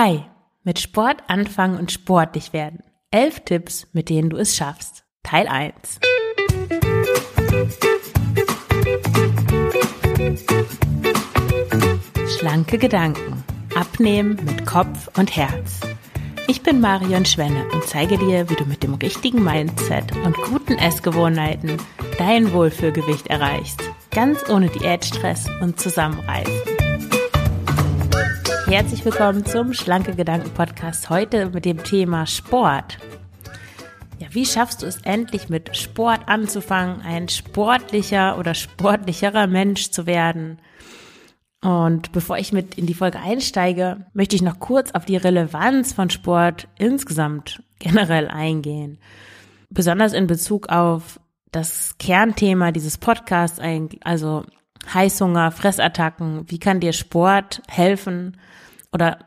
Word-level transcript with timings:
Hi, 0.00 0.22
mit 0.62 0.78
Sport 0.78 1.24
anfangen 1.26 1.76
und 1.76 1.90
sportlich 1.90 2.52
werden. 2.52 2.84
Elf 3.10 3.40
Tipps, 3.40 3.88
mit 3.92 4.10
denen 4.10 4.30
du 4.30 4.36
es 4.36 4.54
schaffst. 4.54 5.02
Teil 5.24 5.48
1. 5.48 5.98
Schlanke 12.28 12.78
Gedanken. 12.78 13.42
Abnehmen 13.74 14.38
mit 14.44 14.64
Kopf 14.66 15.10
und 15.18 15.34
Herz. 15.34 15.80
Ich 16.46 16.62
bin 16.62 16.80
Marion 16.80 17.24
Schwenne 17.24 17.66
und 17.72 17.82
zeige 17.82 18.18
dir, 18.18 18.48
wie 18.48 18.54
du 18.54 18.66
mit 18.66 18.84
dem 18.84 18.94
richtigen 18.94 19.42
Mindset 19.42 20.14
und 20.24 20.36
guten 20.42 20.78
Essgewohnheiten 20.78 21.76
dein 22.18 22.52
Wohlfühlgewicht 22.52 23.26
erreichst. 23.26 23.82
Ganz 24.12 24.48
ohne 24.48 24.68
Diätstress 24.68 25.46
und 25.60 25.80
Zusammenreißen. 25.80 26.67
Herzlich 28.68 29.02
willkommen 29.02 29.46
zum 29.46 29.72
Schlanke 29.72 30.14
Gedanken 30.14 30.50
Podcast. 30.50 31.08
Heute 31.08 31.48
mit 31.48 31.64
dem 31.64 31.82
Thema 31.82 32.26
Sport. 32.26 32.98
Ja, 34.18 34.28
wie 34.32 34.44
schaffst 34.44 34.82
du 34.82 34.86
es 34.86 35.00
endlich 35.04 35.48
mit 35.48 35.74
Sport 35.74 36.20
anzufangen, 36.26 37.00
ein 37.00 37.30
sportlicher 37.30 38.38
oder 38.38 38.52
sportlicherer 38.52 39.46
Mensch 39.46 39.90
zu 39.90 40.04
werden? 40.04 40.58
Und 41.62 42.12
bevor 42.12 42.36
ich 42.36 42.52
mit 42.52 42.76
in 42.76 42.84
die 42.84 42.92
Folge 42.92 43.18
einsteige, 43.18 44.04
möchte 44.12 44.36
ich 44.36 44.42
noch 44.42 44.60
kurz 44.60 44.90
auf 44.90 45.06
die 45.06 45.16
Relevanz 45.16 45.94
von 45.94 46.10
Sport 46.10 46.68
insgesamt 46.76 47.62
generell 47.78 48.28
eingehen. 48.28 48.98
Besonders 49.70 50.12
in 50.12 50.26
Bezug 50.26 50.68
auf 50.68 51.18
das 51.52 51.96
Kernthema 51.96 52.70
dieses 52.70 52.98
Podcasts, 52.98 53.62
also 54.02 54.44
Heißhunger, 54.92 55.50
Fressattacken. 55.50 56.50
Wie 56.50 56.58
kann 56.58 56.80
dir 56.80 56.92
Sport 56.92 57.62
helfen 57.68 58.38
oder 58.92 59.18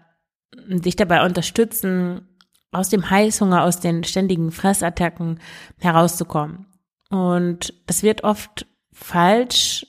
dich 0.68 0.96
dabei 0.96 1.26
unterstützen, 1.26 2.28
aus 2.72 2.90
dem 2.90 3.10
Heißhunger, 3.10 3.64
aus 3.64 3.80
den 3.80 4.04
ständigen 4.04 4.52
Fressattacken 4.52 5.40
herauszukommen? 5.80 6.68
Und 7.10 7.74
das 7.88 8.04
wird 8.04 8.24
oft 8.24 8.66
falsch 8.94 9.85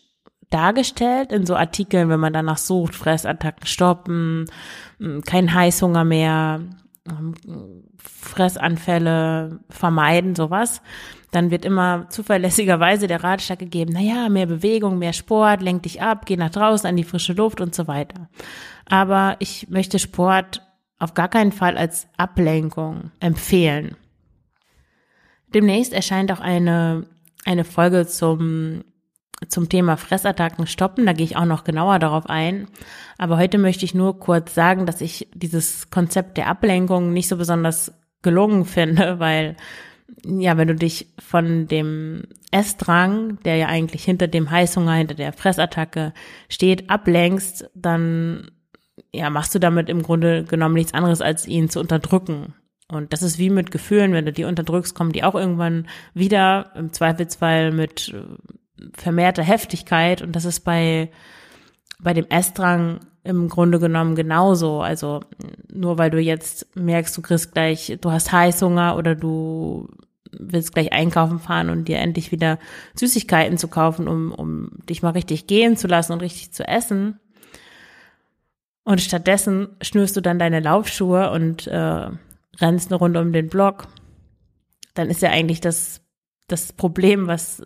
dargestellt 0.50 1.32
in 1.32 1.46
so 1.46 1.56
Artikeln, 1.56 2.08
wenn 2.08 2.20
man 2.20 2.32
danach 2.32 2.58
sucht, 2.58 2.94
Fressattacken 2.94 3.66
stoppen, 3.66 4.46
kein 5.24 5.54
Heißhunger 5.54 6.04
mehr, 6.04 6.60
Fressanfälle 7.98 9.60
vermeiden, 9.68 10.34
sowas. 10.34 10.82
Dann 11.30 11.50
wird 11.50 11.64
immer 11.64 12.08
zuverlässigerweise 12.10 13.06
der 13.06 13.24
Ratschlag 13.24 13.58
gegeben, 13.58 13.92
naja, 13.92 14.28
mehr 14.28 14.46
Bewegung, 14.46 14.98
mehr 14.98 15.12
Sport, 15.12 15.62
lenk 15.62 15.82
dich 15.82 16.02
ab, 16.02 16.26
geh 16.26 16.36
nach 16.36 16.50
draußen 16.50 16.88
an 16.88 16.96
die 16.96 17.04
frische 17.04 17.32
Luft 17.32 17.60
und 17.60 17.74
so 17.74 17.88
weiter. 17.88 18.28
Aber 18.86 19.36
ich 19.38 19.68
möchte 19.68 19.98
Sport 19.98 20.62
auf 20.98 21.14
gar 21.14 21.28
keinen 21.28 21.52
Fall 21.52 21.76
als 21.76 22.06
Ablenkung 22.16 23.10
empfehlen. 23.18 23.96
Demnächst 25.52 25.92
erscheint 25.92 26.30
auch 26.30 26.40
eine, 26.40 27.06
eine 27.44 27.64
Folge 27.64 28.06
zum 28.06 28.84
zum 29.48 29.68
Thema 29.68 29.96
Fressattacken 29.96 30.66
stoppen. 30.66 31.06
Da 31.06 31.12
gehe 31.12 31.24
ich 31.24 31.36
auch 31.36 31.44
noch 31.44 31.64
genauer 31.64 31.98
darauf 31.98 32.26
ein. 32.26 32.68
Aber 33.18 33.38
heute 33.38 33.58
möchte 33.58 33.84
ich 33.84 33.94
nur 33.94 34.18
kurz 34.18 34.54
sagen, 34.54 34.86
dass 34.86 35.00
ich 35.00 35.28
dieses 35.34 35.90
Konzept 35.90 36.36
der 36.36 36.48
Ablenkung 36.48 37.12
nicht 37.12 37.28
so 37.28 37.36
besonders 37.36 37.92
gelungen 38.22 38.64
finde, 38.66 39.18
weil 39.18 39.56
ja, 40.24 40.56
wenn 40.56 40.68
du 40.68 40.74
dich 40.74 41.08
von 41.18 41.66
dem 41.66 42.24
Essdrang, 42.50 43.38
der 43.44 43.56
ja 43.56 43.66
eigentlich 43.66 44.04
hinter 44.04 44.28
dem 44.28 44.50
Heißhunger, 44.50 44.92
hinter 44.92 45.14
der 45.14 45.32
Fressattacke 45.32 46.12
steht, 46.48 46.90
ablenkst, 46.90 47.70
dann 47.74 48.50
ja, 49.12 49.30
machst 49.30 49.54
du 49.54 49.58
damit 49.58 49.88
im 49.88 50.02
Grunde 50.02 50.44
genommen 50.44 50.74
nichts 50.74 50.94
anderes, 50.94 51.20
als 51.20 51.46
ihn 51.46 51.70
zu 51.70 51.80
unterdrücken. 51.80 52.54
Und 52.88 53.12
das 53.12 53.22
ist 53.22 53.38
wie 53.38 53.50
mit 53.50 53.70
Gefühlen, 53.70 54.12
wenn 54.12 54.26
du 54.26 54.32
die 54.32 54.44
unterdrückst, 54.44 54.94
kommen 54.94 55.12
die 55.12 55.24
auch 55.24 55.34
irgendwann 55.34 55.88
wieder, 56.12 56.72
im 56.74 56.92
Zweifelsfall 56.92 57.72
mit 57.72 58.14
vermehrte 58.94 59.42
Heftigkeit 59.42 60.22
und 60.22 60.34
das 60.34 60.44
ist 60.44 60.60
bei, 60.60 61.10
bei 61.98 62.14
dem 62.14 62.26
Essdrang 62.28 63.00
im 63.24 63.48
Grunde 63.48 63.78
genommen 63.78 64.14
genauso. 64.14 64.80
Also 64.80 65.20
nur 65.72 65.98
weil 65.98 66.10
du 66.10 66.20
jetzt 66.20 66.74
merkst, 66.76 67.16
du 67.16 67.22
kriegst 67.22 67.52
gleich, 67.52 67.96
du 68.00 68.10
hast 68.10 68.32
Heißhunger 68.32 68.96
oder 68.96 69.14
du 69.14 69.88
willst 70.32 70.72
gleich 70.72 70.92
einkaufen 70.92 71.38
fahren 71.38 71.70
und 71.70 71.88
dir 71.88 71.98
endlich 71.98 72.32
wieder 72.32 72.58
Süßigkeiten 72.94 73.58
zu 73.58 73.68
kaufen, 73.68 74.08
um, 74.08 74.32
um 74.32 74.70
dich 74.88 75.02
mal 75.02 75.10
richtig 75.10 75.46
gehen 75.46 75.76
zu 75.76 75.86
lassen 75.86 76.12
und 76.12 76.22
richtig 76.22 76.52
zu 76.52 76.66
essen. 76.66 77.20
Und 78.84 79.00
stattdessen 79.00 79.68
schnürst 79.82 80.16
du 80.16 80.20
dann 80.20 80.38
deine 80.38 80.60
Laufschuhe 80.60 81.30
und 81.30 81.66
äh, 81.68 82.08
rennst 82.60 82.90
eine 82.90 82.98
Runde 82.98 83.20
um 83.20 83.32
den 83.32 83.48
Block. 83.48 83.86
Dann 84.94 85.08
ist 85.08 85.22
ja 85.22 85.30
eigentlich 85.30 85.60
das, 85.60 86.00
das 86.48 86.72
Problem, 86.72 87.26
was, 87.28 87.62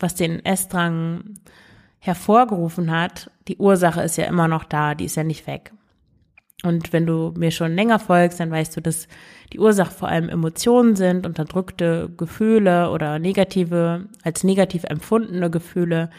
was 0.00 0.14
den 0.14 0.44
Essdrang 0.44 1.38
hervorgerufen 1.98 2.90
hat, 2.90 3.30
die 3.46 3.58
Ursache 3.58 4.02
ist 4.02 4.16
ja 4.16 4.24
immer 4.24 4.48
noch 4.48 4.64
da, 4.64 4.94
die 4.94 5.04
ist 5.04 5.16
ja 5.16 5.24
nicht 5.24 5.46
weg. 5.46 5.72
Und 6.62 6.92
wenn 6.92 7.06
du 7.06 7.32
mir 7.36 7.50
schon 7.50 7.74
länger 7.74 7.98
folgst, 7.98 8.40
dann 8.40 8.50
weißt 8.50 8.76
du, 8.76 8.82
dass 8.82 9.08
die 9.52 9.58
Ursache 9.58 9.92
vor 9.92 10.08
allem 10.08 10.28
Emotionen 10.28 10.94
sind, 10.96 11.26
unterdrückte 11.26 12.10
Gefühle 12.16 12.90
oder 12.90 13.18
negative, 13.18 14.06
als 14.22 14.44
negativ 14.44 14.84
empfundene 14.84 15.50
Gefühle, 15.50 16.10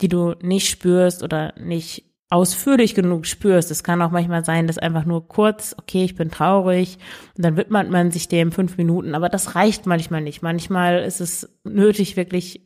die 0.00 0.08
du 0.08 0.34
nicht 0.42 0.68
spürst 0.68 1.22
oder 1.22 1.54
nicht 1.58 2.04
ausführlich 2.30 2.94
genug 2.94 3.26
spürst. 3.26 3.70
Es 3.70 3.82
kann 3.82 4.02
auch 4.02 4.10
manchmal 4.10 4.44
sein, 4.44 4.66
dass 4.66 4.76
einfach 4.76 5.06
nur 5.06 5.26
kurz, 5.26 5.74
okay, 5.78 6.04
ich 6.04 6.14
bin 6.14 6.30
traurig 6.30 6.98
und 7.36 7.44
dann 7.44 7.56
widmet 7.56 7.90
man 7.90 8.10
sich 8.10 8.28
dem 8.28 8.52
fünf 8.52 8.76
Minuten, 8.76 9.14
aber 9.14 9.30
das 9.30 9.54
reicht 9.54 9.86
manchmal 9.86 10.20
nicht. 10.20 10.42
Manchmal 10.42 11.02
ist 11.04 11.20
es 11.20 11.50
nötig, 11.64 12.16
wirklich 12.16 12.64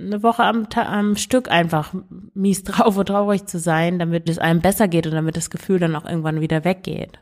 eine 0.00 0.22
Woche 0.22 0.44
am, 0.44 0.66
am 0.74 1.16
Stück 1.16 1.50
einfach 1.50 1.94
mies 2.34 2.64
drauf 2.64 2.96
und 2.96 3.06
traurig 3.06 3.46
zu 3.46 3.58
sein, 3.58 3.98
damit 3.98 4.28
es 4.28 4.38
einem 4.38 4.60
besser 4.60 4.88
geht 4.88 5.06
und 5.06 5.12
damit 5.12 5.36
das 5.36 5.50
Gefühl 5.50 5.78
dann 5.78 5.96
auch 5.96 6.04
irgendwann 6.04 6.40
wieder 6.40 6.64
weggeht. 6.64 7.18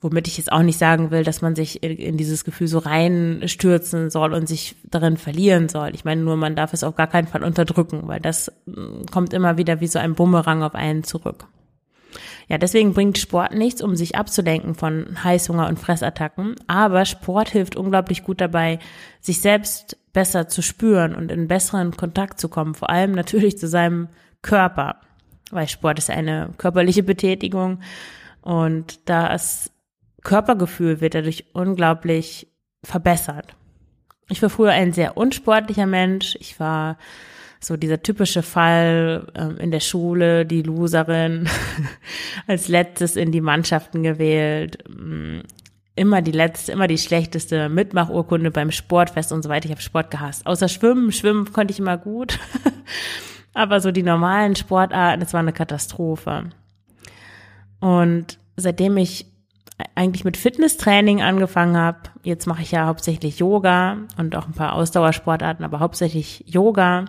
Womit 0.00 0.28
ich 0.28 0.38
jetzt 0.38 0.52
auch 0.52 0.62
nicht 0.62 0.78
sagen 0.78 1.10
will, 1.10 1.24
dass 1.24 1.42
man 1.42 1.56
sich 1.56 1.82
in, 1.82 2.16
dieses 2.16 2.44
Gefühl 2.44 2.68
so 2.68 2.78
reinstürzen 2.78 4.10
soll 4.10 4.32
und 4.32 4.48
sich 4.48 4.76
darin 4.84 5.16
verlieren 5.16 5.68
soll. 5.68 5.92
Ich 5.92 6.04
meine 6.04 6.22
nur, 6.22 6.36
man 6.36 6.54
darf 6.54 6.72
es 6.72 6.84
auf 6.84 6.94
gar 6.94 7.08
keinen 7.08 7.26
Fall 7.26 7.42
unterdrücken, 7.42 8.02
weil 8.04 8.20
das 8.20 8.52
mm, 8.66 9.06
kommt 9.10 9.32
immer 9.32 9.56
wieder 9.58 9.80
wie 9.80 9.88
so 9.88 9.98
ein 9.98 10.14
Bumerang 10.14 10.62
auf 10.62 10.76
einen 10.76 11.02
zurück. 11.02 11.48
Ja, 12.48 12.56
deswegen 12.56 12.94
bringt 12.94 13.18
Sport 13.18 13.54
nichts, 13.54 13.82
um 13.82 13.94
sich 13.94 14.16
abzulenken 14.16 14.74
von 14.74 15.22
Heißhunger 15.22 15.68
und 15.68 15.78
Fressattacken. 15.78 16.54
Aber 16.66 17.04
Sport 17.04 17.50
hilft 17.50 17.76
unglaublich 17.76 18.24
gut 18.24 18.40
dabei, 18.40 18.78
sich 19.20 19.40
selbst 19.40 19.98
besser 20.14 20.48
zu 20.48 20.62
spüren 20.62 21.14
und 21.14 21.30
in 21.30 21.46
besseren 21.46 21.96
Kontakt 21.96 22.40
zu 22.40 22.48
kommen. 22.48 22.74
Vor 22.74 22.88
allem 22.88 23.12
natürlich 23.12 23.58
zu 23.58 23.68
seinem 23.68 24.08
Körper. 24.40 24.96
Weil 25.50 25.68
Sport 25.68 25.98
ist 25.98 26.10
eine 26.10 26.50
körperliche 26.56 27.02
Betätigung 27.02 27.80
und 28.40 29.08
das 29.08 29.70
Körpergefühl 30.22 31.00
wird 31.00 31.14
dadurch 31.14 31.46
unglaublich 31.52 32.48
verbessert. 32.82 33.54
Ich 34.30 34.42
war 34.42 34.50
früher 34.50 34.72
ein 34.72 34.92
sehr 34.92 35.16
unsportlicher 35.16 35.86
Mensch. 35.86 36.36
Ich 36.40 36.58
war 36.60 36.98
so 37.60 37.76
dieser 37.76 38.02
typische 38.02 38.42
Fall 38.42 39.26
ähm, 39.34 39.58
in 39.58 39.70
der 39.70 39.80
Schule, 39.80 40.46
die 40.46 40.62
Loserin, 40.62 41.48
als 42.46 42.68
letztes 42.68 43.16
in 43.16 43.32
die 43.32 43.40
Mannschaften 43.40 44.02
gewählt, 44.02 44.78
mm, 44.88 45.40
immer 45.96 46.22
die 46.22 46.32
letzte, 46.32 46.72
immer 46.72 46.86
die 46.86 46.98
schlechteste 46.98 47.68
Mitmachurkunde 47.68 48.50
beim 48.50 48.70
Sportfest 48.70 49.32
und 49.32 49.42
so 49.42 49.48
weiter. 49.48 49.66
Ich 49.66 49.72
habe 49.72 49.82
Sport 49.82 50.10
gehasst. 50.10 50.46
Außer 50.46 50.68
Schwimmen, 50.68 51.10
Schwimmen 51.12 51.52
konnte 51.52 51.72
ich 51.72 51.80
immer 51.80 51.98
gut. 51.98 52.38
Aber 53.54 53.80
so 53.80 53.90
die 53.90 54.04
normalen 54.04 54.54
Sportarten, 54.54 55.20
das 55.20 55.32
war 55.32 55.40
eine 55.40 55.52
Katastrophe. 55.52 56.50
Und 57.80 58.38
seitdem 58.56 58.96
ich 58.96 59.26
eigentlich 59.94 60.24
mit 60.24 60.36
Fitnesstraining 60.36 61.22
angefangen 61.22 61.76
habe, 61.76 61.98
jetzt 62.22 62.46
mache 62.46 62.62
ich 62.62 62.72
ja 62.72 62.86
hauptsächlich 62.86 63.38
Yoga 63.38 63.98
und 64.16 64.36
auch 64.36 64.46
ein 64.46 64.52
paar 64.52 64.74
Ausdauersportarten, 64.74 65.64
aber 65.64 65.80
hauptsächlich 65.80 66.44
Yoga 66.46 67.06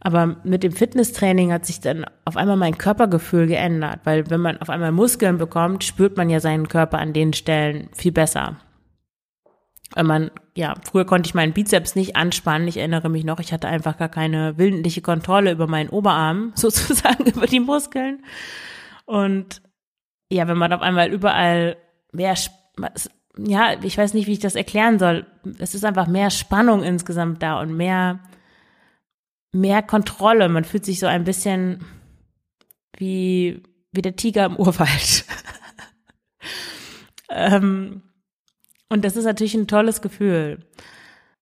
aber 0.00 0.36
mit 0.44 0.62
dem 0.62 0.72
Fitnesstraining 0.72 1.52
hat 1.52 1.66
sich 1.66 1.80
dann 1.80 2.06
auf 2.24 2.36
einmal 2.36 2.56
mein 2.56 2.78
Körpergefühl 2.78 3.46
geändert, 3.46 4.00
weil 4.04 4.30
wenn 4.30 4.40
man 4.40 4.60
auf 4.60 4.70
einmal 4.70 4.92
Muskeln 4.92 5.36
bekommt, 5.36 5.84
spürt 5.84 6.16
man 6.16 6.30
ja 6.30 6.40
seinen 6.40 6.68
Körper 6.68 6.98
an 6.98 7.12
den 7.12 7.34
Stellen 7.34 7.88
viel 7.92 8.12
besser. 8.12 8.56
Wenn 9.94 10.06
man, 10.06 10.30
ja, 10.56 10.74
früher 10.88 11.04
konnte 11.04 11.26
ich 11.26 11.34
meinen 11.34 11.52
Bizeps 11.52 11.96
nicht 11.96 12.16
anspannen. 12.16 12.68
Ich 12.68 12.76
erinnere 12.76 13.08
mich 13.10 13.24
noch, 13.24 13.40
ich 13.40 13.52
hatte 13.52 13.68
einfach 13.68 13.98
gar 13.98 14.08
keine 14.08 14.56
willentliche 14.56 15.02
Kontrolle 15.02 15.52
über 15.52 15.66
meinen 15.66 15.90
Oberarm, 15.90 16.52
sozusagen 16.54 17.26
über 17.26 17.46
die 17.46 17.60
Muskeln. 17.60 18.24
Und 19.04 19.60
ja, 20.30 20.46
wenn 20.48 20.58
man 20.58 20.72
auf 20.72 20.80
einmal 20.80 21.10
überall 21.10 21.76
mehr, 22.12 22.34
ja, 23.36 23.74
ich 23.82 23.98
weiß 23.98 24.14
nicht, 24.14 24.28
wie 24.28 24.32
ich 24.32 24.38
das 24.38 24.54
erklären 24.54 24.98
soll. 24.98 25.26
Es 25.58 25.74
ist 25.74 25.84
einfach 25.84 26.06
mehr 26.06 26.30
Spannung 26.30 26.84
insgesamt 26.84 27.42
da 27.42 27.60
und 27.60 27.76
mehr, 27.76 28.20
mehr 29.52 29.82
Kontrolle. 29.82 30.48
Man 30.48 30.64
fühlt 30.64 30.84
sich 30.84 30.98
so 30.98 31.06
ein 31.06 31.24
bisschen 31.24 31.84
wie, 32.96 33.62
wie 33.92 34.02
der 34.02 34.16
Tiger 34.16 34.46
im 34.46 34.56
Urwald. 34.56 35.24
Ähm, 37.32 38.02
und 38.88 39.04
das 39.04 39.16
ist 39.16 39.24
natürlich 39.24 39.54
ein 39.54 39.68
tolles 39.68 40.02
Gefühl. 40.02 40.58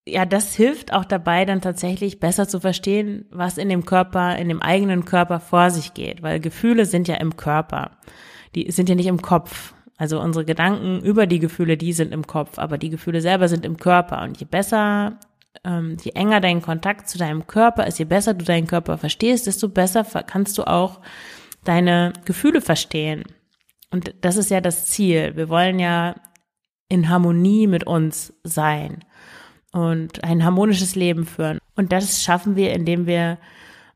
Ja, 0.07 0.25
das 0.25 0.55
hilft 0.55 0.93
auch 0.93 1.05
dabei, 1.05 1.45
dann 1.45 1.61
tatsächlich 1.61 2.21
besser 2.21 2.49
zu 2.49 2.61
verstehen, 2.61 3.27
was 3.31 3.59
in 3.59 3.69
dem 3.69 3.85
Körper, 3.85 4.37
in 4.37 4.49
dem 4.49 4.63
eigenen 4.63 5.05
Körper 5.05 5.41
vor 5.41 5.71
sich 5.71 5.95
geht, 5.95 6.23
weil 6.23 6.41
Gefühle 6.41 6.87
sind 6.87 7.09
ja 7.09 7.17
im 7.17 7.37
Körper. 7.37 7.99
Die 8.55 8.71
sind 8.71 8.89
ja 8.89 8.95
nicht 8.95 9.07
im 9.07 9.23
Kopf. 9.23 9.75
Also 9.97 10.21
unsere 10.21 10.45
Gedanken 10.45 11.01
über 11.01 11.27
die 11.27 11.41
Gefühle, 11.41 11.77
die 11.77 11.93
sind 11.93 12.13
im 12.13 12.27
Kopf, 12.27 12.59
aber 12.59 12.79
die 12.79 12.89
Gefühle 12.89 13.21
selber 13.21 13.49
sind 13.49 13.65
im 13.65 13.79
Körper. 13.79 14.23
Und 14.23 14.39
je 14.39 14.47
besser, 14.47 15.19
ähm, 15.65 15.97
je 16.03 16.13
enger 16.13 16.41
dein 16.41 16.63
Kontakt 16.63 17.09
zu 17.09 17.19
deinem 17.19 17.47
Körper 17.47 17.87
ist, 17.87 17.99
je 17.99 18.05
besser 18.05 18.35
du 18.35 18.45
deinen 18.45 18.67
Körper 18.67 18.99
verstehst, 18.99 19.47
desto 19.47 19.69
besser 19.69 20.05
kannst 20.05 20.57
du 20.59 20.65
auch 20.65 21.01
deine 21.65 22.13
Gefühle 22.25 22.61
verstehen. 22.61 23.25
Und 23.91 24.15
das 24.21 24.37
ist 24.37 24.51
ja 24.51 24.61
das 24.61 24.87
Ziel. 24.87 25.37
Wir 25.37 25.49
wollen 25.49 25.79
ja 25.79 26.15
in 26.89 27.09
Harmonie 27.09 27.67
mit 27.67 27.87
uns 27.87 28.33
sein 28.45 29.05
und 29.73 30.25
ein 30.25 30.45
harmonisches 30.45 30.95
Leben 30.95 31.27
führen. 31.27 31.59
Und 31.77 31.93
das 31.93 32.23
schaffen 32.23 32.57
wir, 32.57 32.73
indem 32.73 33.07
wir 33.07 33.39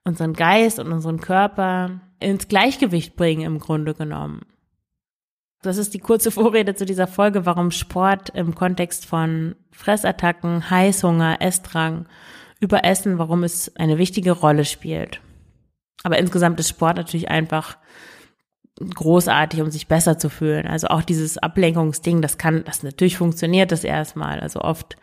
unseren 0.04 0.32
Geist 0.32 0.78
und 0.78 0.92
unseren 0.92 1.20
Körper 1.20 2.00
ins 2.20 2.48
Gleichgewicht 2.48 3.16
bringen, 3.16 3.42
im 3.42 3.58
Grunde 3.58 3.94
genommen. 3.94 4.42
Das 5.62 5.76
ist 5.76 5.94
die 5.94 6.00
kurze 6.00 6.32
Vorrede 6.32 6.74
zu 6.74 6.84
dieser 6.84 7.06
Folge, 7.06 7.46
warum 7.46 7.70
Sport 7.70 8.30
im 8.30 8.54
Kontext 8.54 9.06
von 9.06 9.54
Fressattacken, 9.70 10.68
Heißhunger, 10.68 11.40
Essdrang, 11.40 12.06
Überessen, 12.60 13.18
warum 13.18 13.44
es 13.44 13.74
eine 13.76 13.96
wichtige 13.96 14.32
Rolle 14.32 14.64
spielt. 14.64 15.20
Aber 16.02 16.18
insgesamt 16.18 16.58
ist 16.58 16.68
Sport 16.68 16.96
natürlich 16.96 17.28
einfach 17.28 17.78
großartig, 18.78 19.60
um 19.60 19.70
sich 19.70 19.86
besser 19.86 20.18
zu 20.18 20.28
fühlen. 20.30 20.66
Also 20.66 20.88
auch 20.88 21.02
dieses 21.02 21.38
Ablenkungsding, 21.38 22.22
das 22.22 22.38
kann, 22.38 22.64
das 22.64 22.82
natürlich 22.82 23.16
funktioniert 23.16 23.70
das 23.70 23.84
erstmal. 23.84 24.40
Also 24.40 24.60
oft, 24.60 24.96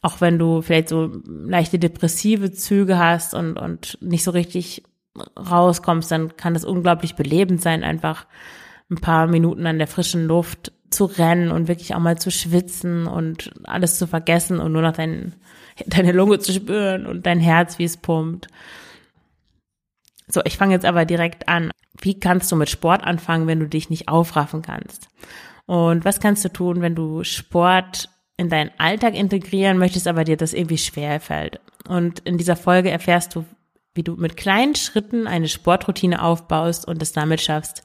auch 0.00 0.22
wenn 0.22 0.38
du 0.38 0.62
vielleicht 0.62 0.88
so 0.88 1.10
leichte 1.26 1.78
depressive 1.78 2.50
Züge 2.52 2.98
hast 2.98 3.34
und, 3.34 3.58
und 3.58 3.98
nicht 4.00 4.24
so 4.24 4.30
richtig 4.30 4.84
rauskommst, 5.38 6.10
dann 6.10 6.36
kann 6.38 6.54
das 6.54 6.64
unglaublich 6.64 7.14
belebend 7.14 7.60
sein, 7.60 7.84
einfach 7.84 8.26
ein 8.92 9.00
paar 9.00 9.26
Minuten 9.26 9.66
an 9.66 9.78
der 9.78 9.86
frischen 9.86 10.26
Luft 10.26 10.72
zu 10.90 11.06
rennen 11.06 11.50
und 11.50 11.68
wirklich 11.68 11.94
auch 11.94 12.00
mal 12.00 12.18
zu 12.18 12.30
schwitzen 12.30 13.06
und 13.06 13.50
alles 13.64 13.98
zu 13.98 14.06
vergessen 14.06 14.60
und 14.60 14.72
nur 14.72 14.82
noch 14.82 14.92
dein, 14.92 15.32
deine 15.86 16.12
Lunge 16.12 16.38
zu 16.38 16.52
spüren 16.52 17.06
und 17.06 17.26
dein 17.26 17.40
Herz, 17.40 17.78
wie 17.78 17.84
es 17.84 17.96
pumpt. 17.96 18.48
So, 20.28 20.40
ich 20.44 20.56
fange 20.56 20.74
jetzt 20.74 20.86
aber 20.86 21.04
direkt 21.04 21.48
an. 21.48 21.70
Wie 22.00 22.18
kannst 22.18 22.50
du 22.52 22.56
mit 22.56 22.70
Sport 22.70 23.04
anfangen, 23.04 23.46
wenn 23.46 23.60
du 23.60 23.68
dich 23.68 23.90
nicht 23.90 24.08
aufraffen 24.08 24.62
kannst? 24.62 25.08
Und 25.66 26.04
was 26.04 26.20
kannst 26.20 26.44
du 26.44 26.48
tun, 26.48 26.80
wenn 26.80 26.94
du 26.94 27.24
Sport 27.24 28.08
in 28.36 28.48
deinen 28.48 28.70
Alltag 28.78 29.14
integrieren 29.14 29.78
möchtest, 29.78 30.08
aber 30.08 30.24
dir 30.24 30.36
das 30.36 30.54
irgendwie 30.54 30.78
schwer 30.78 31.20
fällt? 31.20 31.60
Und 31.88 32.20
in 32.20 32.38
dieser 32.38 32.56
Folge 32.56 32.90
erfährst 32.90 33.34
du, 33.34 33.44
wie 33.94 34.02
du 34.02 34.16
mit 34.16 34.36
kleinen 34.36 34.74
Schritten 34.74 35.26
eine 35.26 35.48
Sportroutine 35.48 36.22
aufbaust 36.22 36.86
und 36.86 37.02
es 37.02 37.12
damit 37.12 37.40
schaffst, 37.40 37.82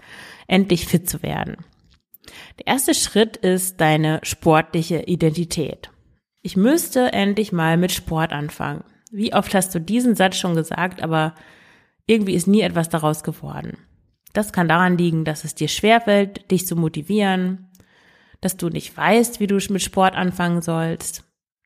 endlich 0.48 0.86
fit 0.86 1.10
zu 1.10 1.22
werden. 1.22 1.58
Der 2.60 2.68
erste 2.68 2.94
Schritt 2.94 3.38
ist 3.38 3.80
deine 3.82 4.20
sportliche 4.24 5.04
Identität. 5.04 5.90
Ich 6.42 6.56
müsste 6.56 7.12
endlich 7.14 7.52
mal 7.52 7.78
mit 7.78 7.92
Sport 7.92 8.32
anfangen. 8.32 8.84
Wie 9.12 9.34
oft 9.34 9.54
hast 9.54 9.74
du 9.74 9.80
diesen 9.80 10.16
Satz 10.16 10.38
schon 10.38 10.56
gesagt, 10.56 11.02
aber 11.02 11.36
irgendwie 12.06 12.34
ist 12.34 12.48
nie 12.48 12.62
etwas 12.62 12.90
daraus 12.90 13.24
geworden. 13.24 13.78
Das 14.34 14.54
kann 14.54 14.68
daran 14.68 14.98
liegen, 14.98 15.26
dass 15.26 15.44
es 15.44 15.56
dir 15.56 15.68
schwerfällt, 15.68 16.50
dich 16.52 16.68
zu 16.68 16.76
motivieren, 16.76 17.70
dass 18.42 18.58
du 18.58 18.70
nicht 18.70 18.96
weißt, 18.96 19.40
wie 19.40 19.48
du 19.48 19.56
mit 19.70 19.82
Sport 19.82 20.16
anfangen 20.16 20.62
sollst, 20.62 21.24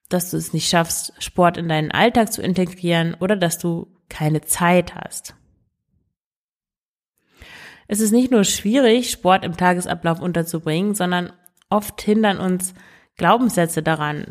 dass 0.09 0.31
du 0.31 0.38
es 0.38 0.53
nicht 0.53 0.69
schaffst, 0.69 1.13
Sport 1.19 1.57
in 1.57 1.67
deinen 1.67 1.91
Alltag 1.91 2.31
zu 2.31 2.41
integrieren 2.41 3.15
oder 3.19 3.35
dass 3.35 3.57
du 3.57 3.88
keine 4.12 4.42
Zeit 4.42 4.94
hast. 4.94 5.36
Es 7.88 8.00
ist 8.00 8.12
nicht 8.12 8.31
nur 8.31 8.44
schwierig, 8.44 9.10
Sport 9.10 9.44
im 9.44 9.58
Tagesablauf 9.58 10.22
unterzubringen, 10.22 10.94
sondern 10.94 11.34
oft 11.69 12.02
hindern 12.02 12.38
uns 12.38 12.74
Glaubenssätze 13.18 13.81
daran, 13.81 14.28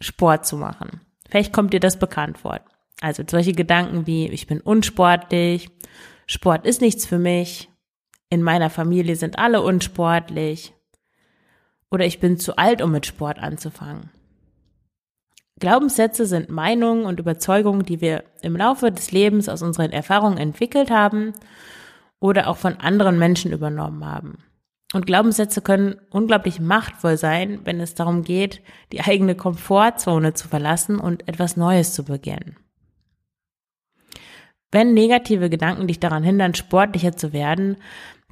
Sport 0.00 0.46
zu 0.46 0.56
machen. 0.56 1.00
Vielleicht 1.28 1.52
kommt 1.52 1.72
dir 1.72 1.80
das 1.80 1.98
bekannt 1.98 2.38
vor. 2.38 2.60
Also 3.00 3.22
solche 3.28 3.52
Gedanken 3.52 4.06
wie, 4.06 4.28
ich 4.28 4.46
bin 4.46 4.60
unsportlich, 4.60 5.70
Sport 6.26 6.66
ist 6.66 6.80
nichts 6.80 7.06
für 7.06 7.18
mich, 7.18 7.68
in 8.28 8.42
meiner 8.42 8.70
Familie 8.70 9.16
sind 9.16 9.38
alle 9.38 9.62
unsportlich 9.62 10.72
oder 11.90 12.04
ich 12.06 12.20
bin 12.20 12.38
zu 12.38 12.56
alt, 12.56 12.82
um 12.82 12.92
mit 12.92 13.06
Sport 13.06 13.38
anzufangen. 13.38 14.10
Glaubenssätze 15.60 16.26
sind 16.26 16.48
Meinungen 16.48 17.04
und 17.04 17.20
Überzeugungen, 17.20 17.84
die 17.84 18.00
wir 18.00 18.24
im 18.42 18.56
Laufe 18.56 18.90
des 18.90 19.12
Lebens 19.12 19.48
aus 19.48 19.62
unseren 19.62 19.92
Erfahrungen 19.92 20.38
entwickelt 20.38 20.90
haben 20.90 21.34
oder 22.18 22.48
auch 22.48 22.56
von 22.56 22.76
anderen 22.80 23.18
Menschen 23.18 23.52
übernommen 23.52 24.04
haben. 24.04 24.38
Und 24.92 25.06
Glaubenssätze 25.06 25.60
können 25.60 26.00
unglaublich 26.10 26.58
machtvoll 26.60 27.16
sein, 27.16 27.60
wenn 27.64 27.78
es 27.78 27.94
darum 27.94 28.24
geht, 28.24 28.60
die 28.90 29.02
eigene 29.02 29.36
Komfortzone 29.36 30.34
zu 30.34 30.48
verlassen 30.48 30.98
und 30.98 31.28
etwas 31.28 31.56
Neues 31.56 31.92
zu 31.92 32.04
beginnen. 32.04 32.56
Wenn 34.72 34.94
negative 34.94 35.50
Gedanken 35.50 35.88
dich 35.88 36.00
daran 36.00 36.22
hindern, 36.22 36.54
sportlicher 36.54 37.16
zu 37.16 37.32
werden, 37.32 37.76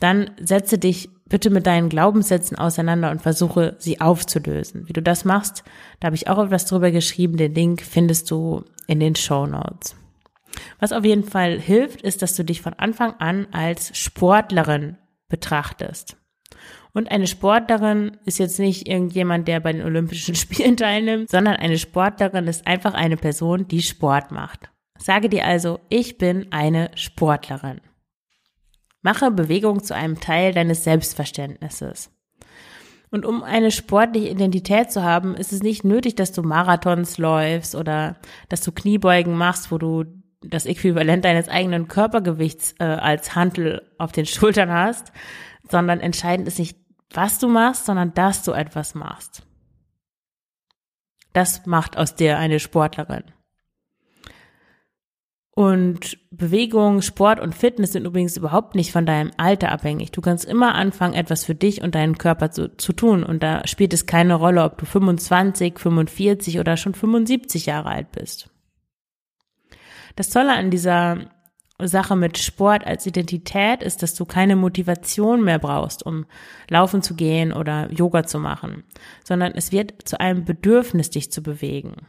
dann 0.00 0.30
setze 0.40 0.78
dich 0.78 1.10
bitte 1.28 1.50
mit 1.50 1.66
deinen 1.66 1.88
Glaubenssätzen 1.88 2.56
auseinander 2.56 3.10
und 3.10 3.20
versuche 3.20 3.76
sie 3.78 4.00
aufzulösen. 4.00 4.88
Wie 4.88 4.92
du 4.92 5.02
das 5.02 5.24
machst, 5.24 5.64
da 6.00 6.06
habe 6.06 6.16
ich 6.16 6.28
auch 6.28 6.38
etwas 6.38 6.66
drüber 6.66 6.90
geschrieben. 6.90 7.36
Den 7.36 7.54
Link 7.54 7.82
findest 7.82 8.30
du 8.30 8.64
in 8.86 9.00
den 9.00 9.16
Show 9.16 9.46
Notes. 9.46 9.96
Was 10.80 10.92
auf 10.92 11.04
jeden 11.04 11.24
Fall 11.24 11.58
hilft, 11.58 12.02
ist, 12.02 12.22
dass 12.22 12.34
du 12.34 12.44
dich 12.44 12.62
von 12.62 12.74
Anfang 12.74 13.14
an 13.18 13.46
als 13.52 13.96
Sportlerin 13.96 14.96
betrachtest. 15.28 16.16
Und 16.94 17.10
eine 17.10 17.26
Sportlerin 17.26 18.16
ist 18.24 18.38
jetzt 18.38 18.58
nicht 18.58 18.88
irgendjemand, 18.88 19.46
der 19.46 19.60
bei 19.60 19.72
den 19.72 19.82
Olympischen 19.82 20.34
Spielen 20.36 20.76
teilnimmt, 20.76 21.30
sondern 21.30 21.56
eine 21.56 21.78
Sportlerin 21.78 22.46
ist 22.46 22.66
einfach 22.66 22.94
eine 22.94 23.16
Person, 23.16 23.68
die 23.68 23.82
Sport 23.82 24.30
macht. 24.30 24.70
Sage 24.98 25.28
dir 25.28 25.46
also, 25.46 25.80
ich 25.88 26.18
bin 26.18 26.52
eine 26.52 26.90
Sportlerin. 26.94 27.80
Mache 29.00 29.30
Bewegung 29.30 29.82
zu 29.82 29.94
einem 29.94 30.20
Teil 30.20 30.52
deines 30.52 30.84
Selbstverständnisses. 30.84 32.10
Und 33.10 33.24
um 33.24 33.42
eine 33.42 33.70
sportliche 33.70 34.28
Identität 34.28 34.90
zu 34.92 35.02
haben, 35.02 35.34
ist 35.34 35.52
es 35.52 35.62
nicht 35.62 35.84
nötig, 35.84 36.14
dass 36.16 36.32
du 36.32 36.42
Marathons 36.42 37.16
läufst 37.16 37.74
oder 37.74 38.16
dass 38.48 38.60
du 38.60 38.72
Kniebeugen 38.72 39.34
machst, 39.34 39.72
wo 39.72 39.78
du 39.78 40.04
das 40.42 40.66
Äquivalent 40.66 41.24
deines 41.24 41.48
eigenen 41.48 41.88
Körpergewichts 41.88 42.74
äh, 42.78 42.84
als 42.84 43.34
Hantel 43.34 43.90
auf 43.98 44.12
den 44.12 44.26
Schultern 44.26 44.70
hast, 44.70 45.12
sondern 45.70 46.00
entscheidend 46.00 46.48
ist 46.48 46.58
nicht, 46.58 46.78
was 47.10 47.38
du 47.38 47.48
machst, 47.48 47.86
sondern 47.86 48.12
dass 48.12 48.42
du 48.42 48.52
etwas 48.52 48.94
machst. 48.94 49.42
Das 51.32 51.66
macht 51.66 51.96
aus 51.96 52.14
dir 52.14 52.38
eine 52.38 52.60
Sportlerin. 52.60 53.24
Und 55.58 56.18
Bewegung, 56.30 57.02
Sport 57.02 57.40
und 57.40 57.52
Fitness 57.52 57.90
sind 57.90 58.04
übrigens 58.04 58.36
überhaupt 58.36 58.76
nicht 58.76 58.92
von 58.92 59.04
deinem 59.04 59.32
Alter 59.38 59.72
abhängig. 59.72 60.12
Du 60.12 60.20
kannst 60.20 60.44
immer 60.44 60.76
anfangen, 60.76 61.14
etwas 61.14 61.44
für 61.44 61.56
dich 61.56 61.82
und 61.82 61.96
deinen 61.96 62.16
Körper 62.16 62.52
zu, 62.52 62.76
zu 62.76 62.92
tun. 62.92 63.24
Und 63.24 63.42
da 63.42 63.66
spielt 63.66 63.92
es 63.92 64.06
keine 64.06 64.36
Rolle, 64.36 64.62
ob 64.62 64.78
du 64.78 64.86
25, 64.86 65.80
45 65.80 66.60
oder 66.60 66.76
schon 66.76 66.94
75 66.94 67.66
Jahre 67.66 67.88
alt 67.88 68.12
bist. 68.12 68.50
Das 70.14 70.30
Tolle 70.30 70.52
an 70.52 70.70
dieser 70.70 71.28
Sache 71.82 72.14
mit 72.14 72.38
Sport 72.38 72.86
als 72.86 73.04
Identität 73.04 73.82
ist, 73.82 74.04
dass 74.04 74.14
du 74.14 74.26
keine 74.26 74.54
Motivation 74.54 75.42
mehr 75.42 75.58
brauchst, 75.58 76.06
um 76.06 76.26
laufen 76.70 77.02
zu 77.02 77.16
gehen 77.16 77.52
oder 77.52 77.92
Yoga 77.92 78.22
zu 78.22 78.38
machen, 78.38 78.84
sondern 79.24 79.54
es 79.56 79.72
wird 79.72 80.08
zu 80.08 80.20
einem 80.20 80.44
Bedürfnis, 80.44 81.10
dich 81.10 81.32
zu 81.32 81.42
bewegen 81.42 82.06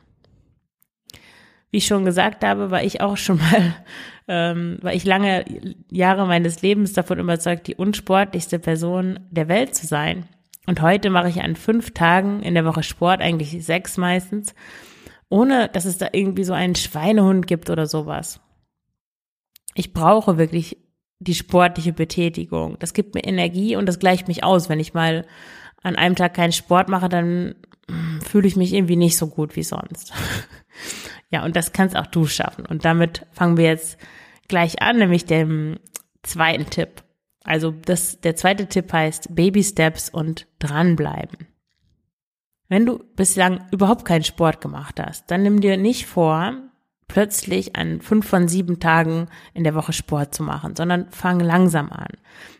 wie 1.72 1.78
ich 1.78 1.86
schon 1.86 2.06
gesagt 2.06 2.44
habe, 2.44 2.72
war 2.72 2.84
ich 2.84 3.02
auch 3.02 3.18
schon 3.18 3.38
mal, 3.38 3.76
ähm, 4.28 4.78
war 4.82 4.94
ich 4.94 5.06
lange 5.06 5.46
Jahre 5.90 6.26
meines 6.26 6.62
Lebens 6.62 6.94
davon 6.94 7.20
überzeugt, 7.20 7.68
die 7.68 7.76
unsportlichste 7.76 8.60
Person 8.60 9.20
der 9.30 9.48
Welt 9.48 9.76
zu 9.76 9.86
sein. 9.86 10.26
Und 10.66 10.82
heute 10.82 11.10
mache 11.10 11.30
ich 11.30 11.42
an 11.42 11.56
fünf 11.56 11.92
Tagen 11.92 12.44
in 12.44 12.54
der 12.54 12.66
Woche 12.66 12.84
Sport, 12.84 13.22
eigentlich 13.22 13.66
sechs 13.66 13.98
meistens, 13.98 14.54
ohne 15.30 15.68
dass 15.70 15.86
es 15.86 15.98
da 15.98 16.10
irgendwie 16.12 16.44
so 16.44 16.54
einen 16.54 16.76
Schweinehund 16.76 17.48
gibt 17.48 17.70
oder 17.70 17.88
sowas. 17.88 18.40
Ich 19.74 19.94
brauche 19.94 20.38
wirklich 20.38 20.78
die 21.20 21.36
sportliche 21.36 21.94
Betätigung. 21.94 22.78
Das 22.80 22.94
gibt 22.94 23.14
mir 23.14 23.24
Energie 23.24 23.76
und 23.76 23.86
das 23.86 24.00
gleicht 24.00 24.28
mich 24.28 24.44
aus. 24.44 24.70
Wenn 24.70 24.80
ich 24.80 24.94
mal 24.94 25.26
an 25.84 25.96
einem 25.96 26.16
Tag 26.16 26.34
keinen 26.34 26.52
Sport 26.52 26.90
mache, 26.90 27.10
dann 27.10 27.56
hm, 27.90 28.22
fühle 28.22 28.48
ich 28.48 28.56
mich 28.56 28.74
irgendwie 28.74 28.96
nicht 28.96 29.18
so 29.18 29.28
gut 29.28 29.56
wie 29.56 29.64
sonst. 29.64 30.14
Ja, 31.32 31.46
und 31.46 31.56
das 31.56 31.74
kannst 31.74 31.96
auch 31.96 32.08
du 32.08 32.26
schaffen. 32.26 32.66
Und 32.66 32.86
damit 32.86 33.26
fangen 33.32 33.58
wir 33.58 33.66
jetzt 33.66 33.98
gleich 34.48 34.82
an, 34.82 34.98
nämlich 34.98 35.26
dem 35.26 35.80
zweiten 36.24 36.70
Tipp. 36.70 37.04
Also 37.44 37.72
das, 37.72 38.20
der 38.22 38.36
zweite 38.36 38.68
Tipp 38.68 38.92
heißt 38.92 39.36
Baby 39.36 39.64
Steps 39.64 40.10
und 40.10 40.48
dranbleiben. 40.60 41.48
Wenn 42.68 42.86
du 42.86 43.00
bislang 43.16 43.66
überhaupt 43.72 44.06
keinen 44.06 44.24
Sport 44.24 44.62
gemacht 44.62 45.00
hast, 45.00 45.32
dann 45.32 45.44
nimm 45.44 45.62
dir 45.62 45.78
nicht 45.78 46.06
vor, 46.06 46.69
plötzlich 47.10 47.76
an 47.76 48.00
fünf 48.00 48.26
von 48.26 48.48
sieben 48.48 48.80
Tagen 48.80 49.28
in 49.54 49.66
der 49.66 49.76
Woche 49.76 49.92
Sport 49.92 50.34
zu 50.34 50.44
machen, 50.44 50.78
sondern 50.78 51.08
fang 51.10 51.42
langsam 51.42 51.92
an. 51.92 52.08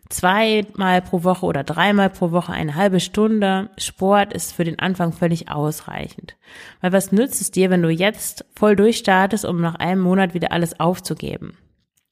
Zweimal 0.10 1.02
pro 1.02 1.24
Woche 1.24 1.46
oder 1.46 1.64
dreimal 1.64 2.10
pro 2.10 2.32
Woche 2.32 2.52
eine 2.52 2.76
halbe 2.76 3.00
Stunde 3.00 3.70
Sport 3.78 4.34
ist 4.34 4.54
für 4.54 4.64
den 4.66 4.80
Anfang 4.80 5.14
völlig 5.14 5.50
ausreichend. 5.50 6.36
Weil 6.82 6.92
was 6.92 7.12
nützt 7.12 7.40
es 7.40 7.52
dir, 7.52 7.70
wenn 7.70 7.84
du 7.84 7.90
jetzt 7.90 8.44
voll 8.56 8.76
durchstartest, 8.76 9.46
um 9.46 9.62
nach 9.62 9.76
einem 9.76 10.02
Monat 10.02 10.34
wieder 10.34 10.52
alles 10.52 10.80
aufzugeben? 10.80 11.56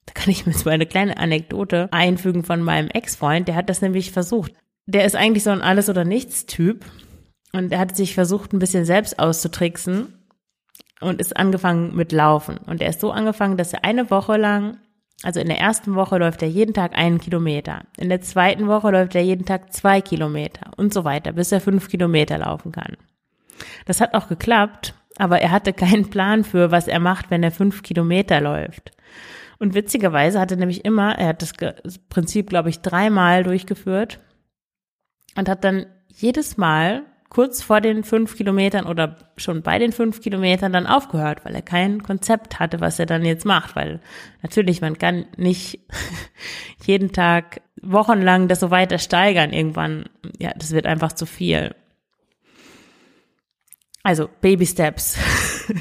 Da 0.06 0.14
kann 0.14 0.30
ich 0.30 0.46
mir 0.46 0.54
jetzt 0.54 0.66
mal 0.66 0.72
eine 0.72 0.86
kleine 0.86 1.18
Anekdote 1.18 1.90
einfügen 1.92 2.44
von 2.44 2.62
meinem 2.62 2.88
Ex-Freund, 2.90 3.48
der 3.48 3.56
hat 3.56 3.70
das 3.70 3.82
nämlich 3.82 4.12
versucht. 4.12 4.54
Der 4.86 5.04
ist 5.04 5.16
eigentlich 5.16 5.44
so 5.44 5.50
ein 5.50 5.62
Alles- 5.62 5.90
oder 5.90 6.06
Nichts-Typ 6.06 6.86
und 7.52 7.72
er 7.72 7.80
hat 7.80 7.96
sich 7.98 8.14
versucht, 8.14 8.54
ein 8.54 8.60
bisschen 8.60 8.86
selbst 8.86 9.18
auszutricksen 9.18 10.14
und 11.00 11.22
ist 11.22 11.38
angefangen 11.38 11.96
mit 11.96 12.12
Laufen. 12.12 12.58
Und 12.58 12.82
er 12.82 12.90
ist 12.90 13.02
so 13.02 13.12
angefangen, 13.12 13.58
dass 13.58 13.74
er 13.74 13.84
eine 13.84 14.10
Woche 14.10 14.38
lang, 14.38 14.78
also 15.24 15.40
in 15.40 15.48
der 15.48 15.60
ersten 15.60 15.96
Woche 15.96 16.18
läuft 16.18 16.42
er 16.42 16.48
jeden 16.48 16.74
Tag 16.74 16.98
einen 16.98 17.20
Kilometer. 17.20 17.84
In 17.98 18.10
der 18.10 18.22
zweiten 18.22 18.68
Woche 18.68 18.92
läuft 18.92 19.16
er 19.16 19.24
jeden 19.24 19.46
Tag 19.46 19.74
zwei 19.74 20.02
Kilometer 20.02 20.72
und 20.78 20.94
so 20.94 21.04
weiter, 21.04 21.34
bis 21.34 21.52
er 21.52 21.62
fünf 21.62 21.90
Kilometer 21.90 22.38
laufen 22.38 22.72
kann. 22.72 22.98
Das 23.86 24.02
hat 24.02 24.14
auch 24.14 24.28
geklappt, 24.28 24.94
aber 25.18 25.40
er 25.40 25.52
hatte 25.52 25.74
keinen 25.74 26.10
Plan 26.10 26.44
für, 26.44 26.72
was 26.72 26.88
er 26.88 27.00
macht, 27.00 27.30
wenn 27.32 27.44
er 27.44 27.52
fünf 27.52 27.84
Kilometer 27.84 28.42
läuft. 28.42 28.92
Und 29.60 29.74
witzigerweise 29.74 30.40
hatte 30.40 30.56
nämlich 30.56 30.86
immer, 30.86 31.18
er 31.18 31.30
hat 31.30 31.42
das 31.42 31.54
Prinzip, 32.10 32.50
glaube 32.50 32.70
ich, 32.70 32.82
dreimal 32.82 33.44
durchgeführt 33.44 34.20
und 35.36 35.50
hat 35.50 35.64
dann 35.64 35.88
jedes 36.08 36.58
Mal 36.58 37.04
kurz 37.30 37.62
vor 37.62 37.82
den 37.82 38.04
fünf 38.04 38.36
Kilometern 38.36 38.86
oder 38.86 39.18
schon 39.36 39.62
bei 39.62 39.80
den 39.80 39.92
fünf 39.92 40.22
Kilometern 40.22 40.72
dann 40.72 40.88
aufgehört, 40.88 41.44
weil 41.44 41.56
er 41.56 41.62
kein 41.62 42.02
Konzept 42.02 42.60
hatte, 42.60 42.80
was 42.80 43.00
er 43.00 43.06
dann 43.06 43.26
jetzt 43.26 43.46
macht, 43.46 43.76
weil 43.76 44.00
natürlich 44.42 44.82
man 44.82 44.98
kann 44.98 45.26
nicht 45.36 45.80
jeden 46.86 47.12
Tag 47.12 47.62
wochenlang 47.82 48.48
das 48.48 48.60
so 48.60 48.72
weiter 48.72 48.98
steigern. 48.98 49.52
Irgendwann, 49.52 50.06
ja, 50.40 50.52
das 50.56 50.72
wird 50.72 50.88
einfach 50.88 51.14
zu 51.14 51.26
viel. 51.26 51.76
Also 54.04 54.30
Baby 54.42 54.66
Steps. 54.66 55.18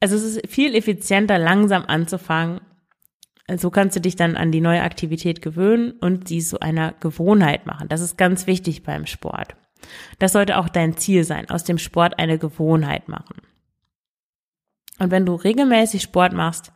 also 0.00 0.16
es 0.16 0.24
ist 0.24 0.48
viel 0.48 0.74
effizienter, 0.74 1.38
langsam 1.38 1.84
anzufangen. 1.86 2.60
So 3.56 3.70
kannst 3.70 3.94
du 3.94 4.00
dich 4.00 4.16
dann 4.16 4.36
an 4.36 4.50
die 4.50 4.62
neue 4.62 4.82
Aktivität 4.82 5.42
gewöhnen 5.42 5.92
und 6.00 6.28
sie 6.28 6.40
zu 6.40 6.60
einer 6.60 6.92
Gewohnheit 6.98 7.66
machen. 7.66 7.88
Das 7.88 8.00
ist 8.00 8.16
ganz 8.16 8.46
wichtig 8.46 8.82
beim 8.82 9.06
Sport. 9.06 9.54
Das 10.18 10.32
sollte 10.32 10.58
auch 10.58 10.68
dein 10.68 10.96
Ziel 10.96 11.24
sein, 11.24 11.48
aus 11.50 11.64
dem 11.64 11.78
Sport 11.78 12.18
eine 12.18 12.38
Gewohnheit 12.38 13.08
machen. 13.08 13.36
Und 14.98 15.10
wenn 15.10 15.26
du 15.26 15.34
regelmäßig 15.34 16.02
Sport 16.02 16.32
machst, 16.32 16.72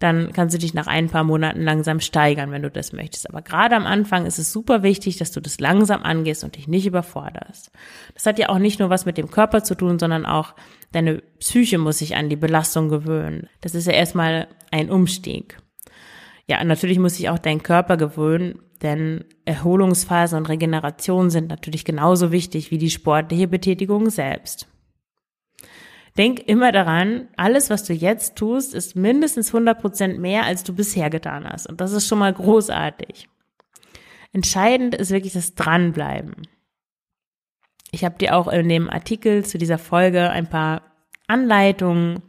dann 0.00 0.32
kannst 0.32 0.54
du 0.54 0.58
dich 0.58 0.74
nach 0.74 0.88
ein 0.88 1.08
paar 1.08 1.22
Monaten 1.22 1.62
langsam 1.62 2.00
steigern, 2.00 2.50
wenn 2.50 2.62
du 2.62 2.70
das 2.70 2.92
möchtest. 2.92 3.28
Aber 3.30 3.42
gerade 3.42 3.76
am 3.76 3.86
Anfang 3.86 4.26
ist 4.26 4.38
es 4.38 4.52
super 4.52 4.82
wichtig, 4.82 5.18
dass 5.18 5.30
du 5.30 5.40
das 5.40 5.60
langsam 5.60 6.02
angehst 6.02 6.42
und 6.42 6.56
dich 6.56 6.66
nicht 6.66 6.86
überforderst. 6.86 7.70
Das 8.12 8.26
hat 8.26 8.38
ja 8.38 8.48
auch 8.48 8.58
nicht 8.58 8.80
nur 8.80 8.90
was 8.90 9.06
mit 9.06 9.18
dem 9.18 9.30
Körper 9.30 9.62
zu 9.62 9.76
tun, 9.76 9.98
sondern 9.98 10.26
auch 10.26 10.54
deine 10.92 11.22
Psyche 11.38 11.78
muss 11.78 11.98
sich 11.98 12.16
an 12.16 12.28
die 12.28 12.36
Belastung 12.36 12.88
gewöhnen. 12.88 13.48
Das 13.60 13.74
ist 13.74 13.86
ja 13.86 13.92
erstmal 13.92 14.48
ein 14.72 14.90
Umstieg. 14.90 15.58
Ja, 16.48 16.62
natürlich 16.64 16.98
muss 16.98 17.16
sich 17.16 17.28
auch 17.28 17.38
dein 17.38 17.62
Körper 17.62 17.96
gewöhnen, 17.96 18.58
denn 18.84 19.24
Erholungsphase 19.46 20.36
und 20.36 20.48
Regeneration 20.48 21.30
sind 21.30 21.48
natürlich 21.48 21.84
genauso 21.84 22.30
wichtig 22.30 22.70
wie 22.70 22.78
die 22.78 22.90
sportliche 22.90 23.48
Betätigung 23.48 24.10
selbst. 24.10 24.68
Denk 26.16 26.38
immer 26.40 26.70
daran, 26.70 27.28
alles, 27.36 27.70
was 27.70 27.82
du 27.82 27.92
jetzt 27.92 28.36
tust, 28.36 28.72
ist 28.72 28.94
mindestens 28.94 29.48
100 29.48 29.80
Prozent 29.80 30.20
mehr, 30.20 30.44
als 30.44 30.62
du 30.62 30.72
bisher 30.72 31.10
getan 31.10 31.44
hast. 31.44 31.66
Und 31.66 31.80
das 31.80 31.92
ist 31.92 32.06
schon 32.06 32.20
mal 32.20 32.32
großartig. 32.32 33.28
Entscheidend 34.32 34.94
ist 34.94 35.10
wirklich 35.10 35.32
das 35.32 35.54
Dranbleiben. 35.54 36.34
Ich 37.90 38.04
habe 38.04 38.18
dir 38.18 38.36
auch 38.36 38.48
in 38.48 38.68
dem 38.68 38.90
Artikel 38.90 39.44
zu 39.44 39.58
dieser 39.58 39.78
Folge 39.78 40.30
ein 40.30 40.48
paar 40.48 40.82
Anleitungen 41.26 42.22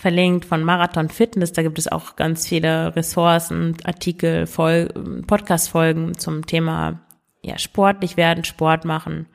verlinkt 0.00 0.46
von 0.46 0.64
Marathon 0.64 1.10
Fitness. 1.10 1.52
Da 1.52 1.62
gibt 1.62 1.78
es 1.78 1.86
auch 1.86 2.16
ganz 2.16 2.48
viele 2.48 2.96
Ressourcen, 2.96 3.76
Artikel, 3.84 4.46
Podcast-Folgen 4.46 6.16
zum 6.16 6.46
Thema 6.46 7.00
ja, 7.42 7.58
sportlich 7.58 8.16
werden, 8.16 8.44
Sport 8.44 8.86
machen, 8.86 9.26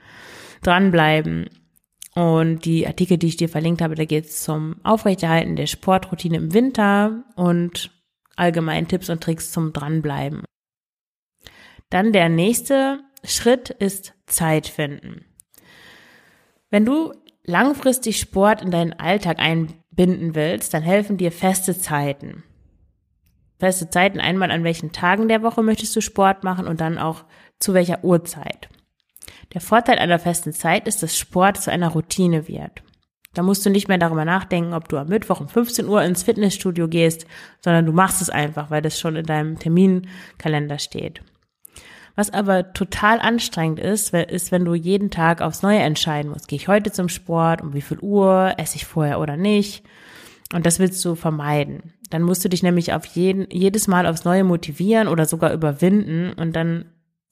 dranbleiben. 0.63 1.51
Und 2.15 2.65
die 2.65 2.87
Artikel, 2.87 3.19
die 3.19 3.27
ich 3.27 3.37
dir 3.37 3.47
verlinkt 3.47 3.83
habe, 3.83 3.93
da 3.93 4.05
geht 4.05 4.25
es 4.25 4.41
zum 4.41 4.77
Aufrechterhalten 4.83 5.55
der 5.55 5.67
Sportroutine 5.67 6.37
im 6.37 6.53
Winter 6.53 7.23
und 7.35 7.91
allgemein 8.35 8.87
Tipps 8.87 9.11
und 9.11 9.21
Tricks 9.21 9.51
zum 9.51 9.71
Dranbleiben. 9.71 10.43
Dann 11.91 12.11
der 12.11 12.29
nächste 12.29 13.01
Schritt 13.23 13.69
ist 13.69 14.13
Zeit 14.25 14.67
finden. 14.67 15.25
Wenn 16.71 16.85
du 16.85 17.13
langfristig 17.43 18.19
Sport 18.19 18.63
in 18.63 18.71
deinen 18.71 18.93
Alltag 18.93 19.37
einbinden 19.95 20.35
willst, 20.35 20.73
dann 20.73 20.83
helfen 20.83 21.17
dir 21.17 21.31
feste 21.31 21.77
Zeiten. 21.77 22.43
Feste 23.59 23.89
Zeiten 23.89 24.19
einmal 24.19 24.51
an 24.51 24.63
welchen 24.63 24.91
Tagen 24.91 25.27
der 25.27 25.41
Woche 25.41 25.63
möchtest 25.63 25.95
du 25.95 26.01
Sport 26.01 26.43
machen 26.43 26.67
und 26.67 26.81
dann 26.81 26.97
auch 26.97 27.23
zu 27.59 27.73
welcher 27.73 28.03
Uhrzeit. 28.03 28.69
Der 29.53 29.61
Vorteil 29.61 29.97
einer 29.97 30.19
festen 30.19 30.51
Zeit 30.51 30.87
ist, 30.87 31.01
dass 31.01 31.17
Sport 31.17 31.57
zu 31.57 31.71
einer 31.71 31.89
Routine 31.89 32.47
wird. 32.47 32.83
Da 33.33 33.43
musst 33.43 33.65
du 33.65 33.69
nicht 33.69 33.87
mehr 33.87 33.97
darüber 33.97 34.25
nachdenken, 34.25 34.73
ob 34.73 34.87
du 34.89 34.97
am 34.97 35.07
Mittwoch 35.07 35.41
um 35.41 35.47
15 35.47 35.87
Uhr 35.87 36.01
ins 36.03 36.23
Fitnessstudio 36.23 36.87
gehst, 36.87 37.25
sondern 37.61 37.85
du 37.85 37.91
machst 37.91 38.21
es 38.21 38.29
einfach, 38.29 38.69
weil 38.71 38.81
das 38.81 38.99
schon 38.99 39.15
in 39.15 39.25
deinem 39.25 39.59
Terminkalender 39.59 40.79
steht. 40.79 41.21
Was 42.15 42.33
aber 42.33 42.71
total 42.73 43.19
anstrengend 43.19 43.79
ist, 43.79 44.13
ist, 44.13 44.51
wenn 44.51 44.63
du 44.63 44.73
jeden 44.73 45.11
Tag 45.11 45.41
aufs 45.41 45.61
Neue 45.61 45.79
entscheiden 45.79 46.31
musst. 46.31 46.47
Gehe 46.47 46.57
ich 46.57 46.67
heute 46.67 46.91
zum 46.91 47.09
Sport? 47.09 47.61
Um 47.61 47.73
wie 47.73 47.81
viel 47.81 47.99
Uhr? 47.99 48.53
Esse 48.57 48.77
ich 48.77 48.85
vorher 48.85 49.19
oder 49.19 49.35
nicht? 49.35 49.83
Und 50.53 50.65
das 50.65 50.79
willst 50.79 51.03
du 51.03 51.15
vermeiden. 51.15 51.93
Dann 52.09 52.21
musst 52.21 52.45
du 52.45 52.49
dich 52.49 52.63
nämlich 52.63 52.93
auf 52.93 53.05
jeden, 53.05 53.47
jedes 53.51 53.87
Mal 53.87 54.05
aufs 54.07 54.23
Neue 54.23 54.43
motivieren 54.43 55.07
oder 55.07 55.25
sogar 55.25 55.51
überwinden 55.51 56.31
und 56.33 56.55
dann 56.55 56.85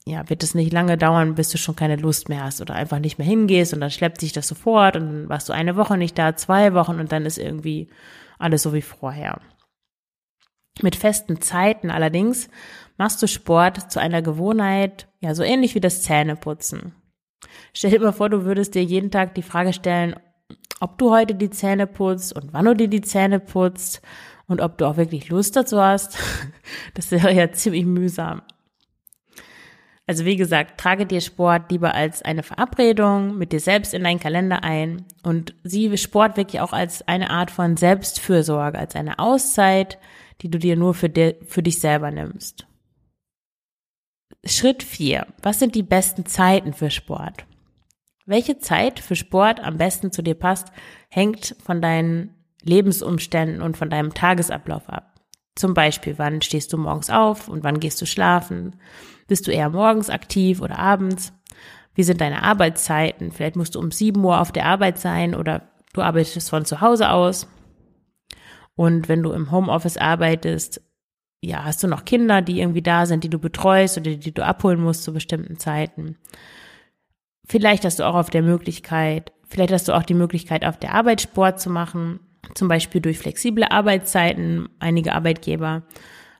ja, 0.06 0.30
wird 0.30 0.44
es 0.44 0.56
nicht 0.56 0.74
lange 0.74 0.98
dauern, 0.98 1.36
bis 1.36 1.50
du 1.50 1.58
schon 1.58 1.76
keine 1.76 1.96
Lust 1.96 2.28
mehr 2.28 2.44
hast 2.44 2.60
oder 2.60 2.76
einfach 2.76 3.00
nicht 3.00 3.18
mehr 3.18 3.28
hingehst 3.28 3.74
und 3.74 3.80
dann 3.80 3.92
schleppt 3.92 4.20
sich 4.20 4.34
das 4.34 4.48
sofort 4.48 4.98
und 4.98 5.06
dann 5.06 5.30
warst 5.30 5.48
du 5.48 5.54
eine 5.54 5.78
Woche 5.78 5.98
nicht 5.98 6.18
da, 6.18 6.36
zwei 6.36 6.74
Wochen 6.74 7.00
und 7.00 7.12
dann 7.12 7.26
ist 7.26 7.38
irgendwie 7.38 7.90
alles 8.38 8.64
so 8.64 8.74
wie 8.74 8.82
vorher. 8.82 9.40
Mit 10.82 10.96
festen 10.96 11.40
Zeiten 11.40 11.90
allerdings 11.90 12.50
machst 12.98 13.22
du 13.22 13.28
Sport 13.28 13.92
zu 13.92 14.00
einer 14.00 14.22
Gewohnheit, 14.22 15.08
ja, 15.20 15.34
so 15.36 15.44
ähnlich 15.44 15.76
wie 15.76 15.80
das 15.80 16.02
Zähneputzen. 16.02 16.94
Stell 17.74 17.92
dir 17.92 18.00
mal 18.00 18.12
vor, 18.12 18.30
du 18.30 18.46
würdest 18.46 18.76
dir 18.76 18.84
jeden 18.84 19.12
Tag 19.12 19.36
die 19.36 19.42
Frage 19.42 19.74
stellen, 19.74 20.16
ob 20.80 20.98
du 20.98 21.12
heute 21.12 21.36
die 21.36 21.50
Zähne 21.50 21.88
putzt 21.88 22.34
und 22.34 22.54
wann 22.54 22.66
du 22.66 22.76
dir 22.76 22.88
die 22.88 23.02
Zähne 23.02 23.40
putzt 23.40 24.02
und 24.48 24.62
ob 24.62 24.78
du 24.78 24.86
auch 24.86 24.98
wirklich 24.98 25.30
Lust 25.30 25.56
dazu 25.56 25.82
hast. 25.82 26.18
Das 26.96 27.12
wäre 27.12 27.34
ja 27.34 27.52
ziemlich 27.52 27.86
mühsam. 27.86 28.42
Also 30.06 30.26
wie 30.26 30.36
gesagt, 30.36 30.80
trage 30.80 31.06
dir 31.06 31.22
Sport 31.22 31.72
lieber 31.72 31.96
als 31.96 32.22
eine 32.22 32.44
Verabredung 32.44 33.38
mit 33.38 33.52
dir 33.52 33.60
selbst 33.60 33.94
in 33.94 34.04
deinen 34.04 34.20
Kalender 34.20 34.64
ein 34.64 35.06
und 35.24 35.56
sieh 35.64 35.96
Sport 35.98 36.36
wirklich 36.36 36.62
auch 36.62 36.74
als 36.74 37.08
eine 37.08 37.30
Art 37.30 37.52
von 37.52 37.78
Selbstfürsorge, 37.78 38.78
als 38.78 38.96
eine 38.96 39.18
Auszeit, 39.20 39.98
die 40.42 40.50
du 40.50 40.60
dir 40.60 40.76
nur 40.76 40.94
für, 40.94 41.10
dir, 41.10 41.36
für 41.48 41.64
dich 41.64 41.80
selber 41.80 42.12
nimmst. 42.12 42.68
Schritt 44.46 44.84
4. 44.84 45.26
Was 45.42 45.60
sind 45.60 45.74
die 45.74 45.84
besten 45.84 46.26
Zeiten 46.26 46.74
für 46.74 46.92
Sport? 46.92 47.46
Welche 48.26 48.58
Zeit 48.58 49.00
für 49.00 49.16
Sport 49.16 49.64
am 49.64 49.78
besten 49.78 50.12
zu 50.12 50.22
dir 50.22 50.36
passt, 50.36 50.68
hängt 51.10 51.56
von 51.64 51.82
deinen 51.82 52.36
Lebensumständen 52.62 53.62
und 53.62 53.78
von 53.78 53.90
deinem 53.90 54.14
Tagesablauf 54.14 54.90
ab. 54.90 55.22
Zum 55.56 55.74
Beispiel, 55.74 56.16
wann 56.18 56.42
stehst 56.42 56.74
du 56.74 56.78
morgens 56.78 57.10
auf 57.10 57.48
und 57.48 57.64
wann 57.64 57.80
gehst 57.80 58.02
du 58.02 58.06
schlafen? 58.06 58.76
Bist 59.28 59.48
du 59.48 59.52
eher 59.52 59.70
morgens 59.70 60.10
aktiv 60.10 60.60
oder 60.60 60.78
abends? 60.78 61.32
Wie 61.96 62.04
sind 62.04 62.20
deine 62.20 62.44
Arbeitszeiten? 62.44 63.32
Vielleicht 63.32 63.56
musst 63.56 63.76
du 63.76 63.80
um 63.80 63.92
7 63.92 64.22
Uhr 64.22 64.42
auf 64.42 64.52
der 64.52 64.66
Arbeit 64.66 65.00
sein 65.00 65.36
oder 65.36 65.70
du 65.94 66.02
arbeitest 66.02 66.50
von 66.50 66.66
zu 66.66 66.82
Hause 66.82 67.12
aus. 67.12 67.48
Und 68.76 69.08
wenn 69.08 69.24
du 69.24 69.32
im 69.32 69.52
Homeoffice 69.52 69.98
arbeitest, 69.98 70.82
ja, 71.46 71.64
hast 71.64 71.84
du 71.84 71.88
noch 71.88 72.06
Kinder, 72.06 72.42
die 72.42 72.62
irgendwie 72.62 72.82
da 72.82 73.06
sind, 73.06 73.24
die 73.24 73.30
du 73.30 73.40
betreust 73.40 73.98
oder 73.98 74.16
die 74.16 74.34
du 74.34 74.46
abholen 74.46 74.82
musst 74.82 75.04
zu 75.04 75.14
bestimmten 75.14 75.58
Zeiten. 75.58 76.18
Vielleicht 77.46 77.84
hast 77.84 78.00
du 78.00 78.08
auch 78.08 78.16
auf 78.16 78.30
der 78.30 78.42
Möglichkeit, 78.42 79.34
vielleicht 79.48 79.74
hast 79.74 79.88
du 79.88 79.94
auch 79.94 80.04
die 80.04 80.14
Möglichkeit, 80.14 80.66
auf 80.66 80.78
der 80.78 80.94
Arbeit 80.94 81.22
Sport 81.22 81.60
zu 81.60 81.70
machen, 81.70 82.20
zum 82.56 82.68
Beispiel 82.68 83.02
durch 83.02 83.20
flexible 83.20 83.66
Arbeitszeiten. 83.66 84.70
Einige 84.80 85.14
Arbeitgeber 85.14 85.84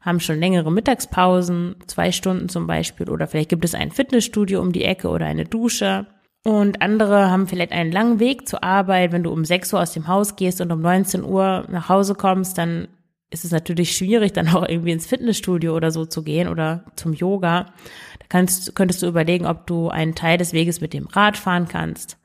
haben 0.02 0.20
schon 0.20 0.40
längere 0.40 0.72
Mittagspausen, 0.72 1.76
zwei 1.88 2.12
Stunden 2.12 2.48
zum 2.48 2.68
Beispiel, 2.68 3.10
oder 3.10 3.28
vielleicht 3.28 3.50
gibt 3.50 3.66
es 3.66 3.76
ein 3.76 3.92
Fitnessstudio 3.92 4.62
um 4.62 4.72
die 4.72 4.86
Ecke 4.86 5.10
oder 5.10 5.26
eine 5.26 5.46
Dusche. 5.46 6.08
Und 6.46 6.82
andere 6.82 7.30
haben 7.30 7.48
vielleicht 7.48 7.72
einen 7.72 7.92
langen 7.92 8.20
Weg 8.20 8.48
zur 8.48 8.64
Arbeit. 8.64 9.14
Wenn 9.14 9.24
du 9.24 9.32
um 9.32 9.46
6 9.46 9.74
Uhr 9.74 9.82
aus 9.82 9.94
dem 9.94 10.08
Haus 10.08 10.36
gehst 10.36 10.60
und 10.60 10.72
um 10.72 10.82
19 10.82 11.24
Uhr 11.24 11.66
nach 11.70 11.88
Hause 11.88 12.16
kommst, 12.16 12.58
dann 12.58 12.90
ist 13.34 13.44
es 13.44 13.52
natürlich 13.52 13.98
schwierig, 13.98 14.34
dann 14.34 14.48
auch 14.50 14.68
irgendwie 14.68 14.92
ins 14.92 15.08
Fitnessstudio 15.08 15.76
oder 15.76 15.92
so 15.92 16.06
zu 16.06 16.24
gehen 16.24 16.48
oder 16.48 16.86
zum 16.96 17.14
Yoga. 17.14 17.74
Da 18.20 18.26
kannst, 18.30 18.76
könntest 18.76 19.02
du 19.02 19.08
überlegen, 19.08 19.48
ob 19.48 19.66
du 19.66 19.90
einen 19.90 20.14
Teil 20.14 20.38
des 20.38 20.54
Weges 20.54 20.82
mit 20.82 20.94
dem 20.94 21.08
Rad 21.08 21.36
fahren 21.36 21.68
kannst. 21.68 22.18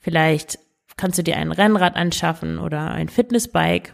Vielleicht 0.00 0.58
kannst 0.96 1.18
du 1.18 1.22
dir 1.22 1.38
ein 1.38 1.50
Rennrad 1.50 1.96
anschaffen 1.96 2.58
oder 2.58 2.90
ein 2.90 3.08
Fitnessbike. 3.08 3.92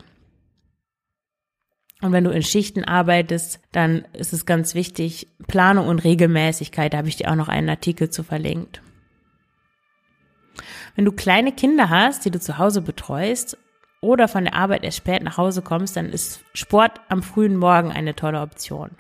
Und 2.03 2.13
wenn 2.13 2.25
du 2.25 2.31
in 2.31 2.43
Schichten 2.43 2.85
arbeitest, 2.85 3.61
dann 3.71 4.07
ist 4.13 4.33
es 4.33 4.45
ganz 4.45 4.75
wichtig, 4.75 5.29
Planung 5.47 5.87
und 5.87 6.01
Regelmäßigkeit. 6.01 6.93
Da 6.93 6.99
habe 6.99 7.09
ich 7.09 7.17
dir 7.17 7.31
auch 7.31 7.37
noch 7.37 7.49
einen 7.49 7.69
Artikel 7.69 8.11
zu 8.11 8.25
verlinkt. 8.25 8.83
Wenn 10.97 11.05
du 11.05 11.13
kleine 11.13 11.53
Kinder 11.53 11.91
hast, 11.91 12.25
die 12.25 12.31
du 12.31 12.41
zu 12.41 12.59
Hause 12.59 12.83
betreust 12.83 13.57
oder 14.01 14.29
von 14.29 14.45
der 14.45 14.55
Arbeit 14.55 14.85
erst 14.85 14.99
spät 14.99 15.23
nach 15.23 15.37
Hause 15.37 15.63
kommst, 15.63 15.97
dann 15.97 16.11
ist 16.11 16.43
Sport 16.55 17.01
am 17.09 17.23
frühen 17.23 17.57
Morgen 17.57 17.93
eine 17.93 18.17
tolle 18.17 18.41
Option. 18.41 18.91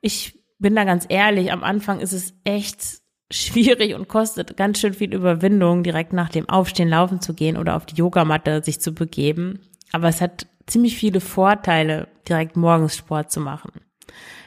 Ich 0.00 0.38
bin 0.58 0.74
da 0.74 0.84
ganz 0.84 1.06
ehrlich, 1.08 1.50
am 1.50 1.64
Anfang 1.64 2.00
ist 2.00 2.12
es 2.12 2.34
echt 2.44 3.02
schwierig 3.30 3.94
und 3.94 4.08
kostet 4.08 4.56
ganz 4.56 4.80
schön 4.80 4.94
viel 4.94 5.14
Überwindung, 5.14 5.82
direkt 5.82 6.12
nach 6.12 6.28
dem 6.28 6.48
Aufstehen 6.48 6.88
laufen 6.88 7.20
zu 7.20 7.34
gehen 7.34 7.56
oder 7.56 7.76
auf 7.76 7.86
die 7.86 7.96
Yogamatte 7.96 8.62
sich 8.62 8.80
zu 8.80 8.92
begeben. 8.92 9.60
Aber 9.92 10.08
es 10.08 10.20
hat 10.20 10.46
ziemlich 10.66 10.96
viele 10.96 11.20
Vorteile, 11.20 12.08
direkt 12.28 12.56
morgens 12.56 12.96
Sport 12.96 13.30
zu 13.30 13.40
machen. 13.40 13.72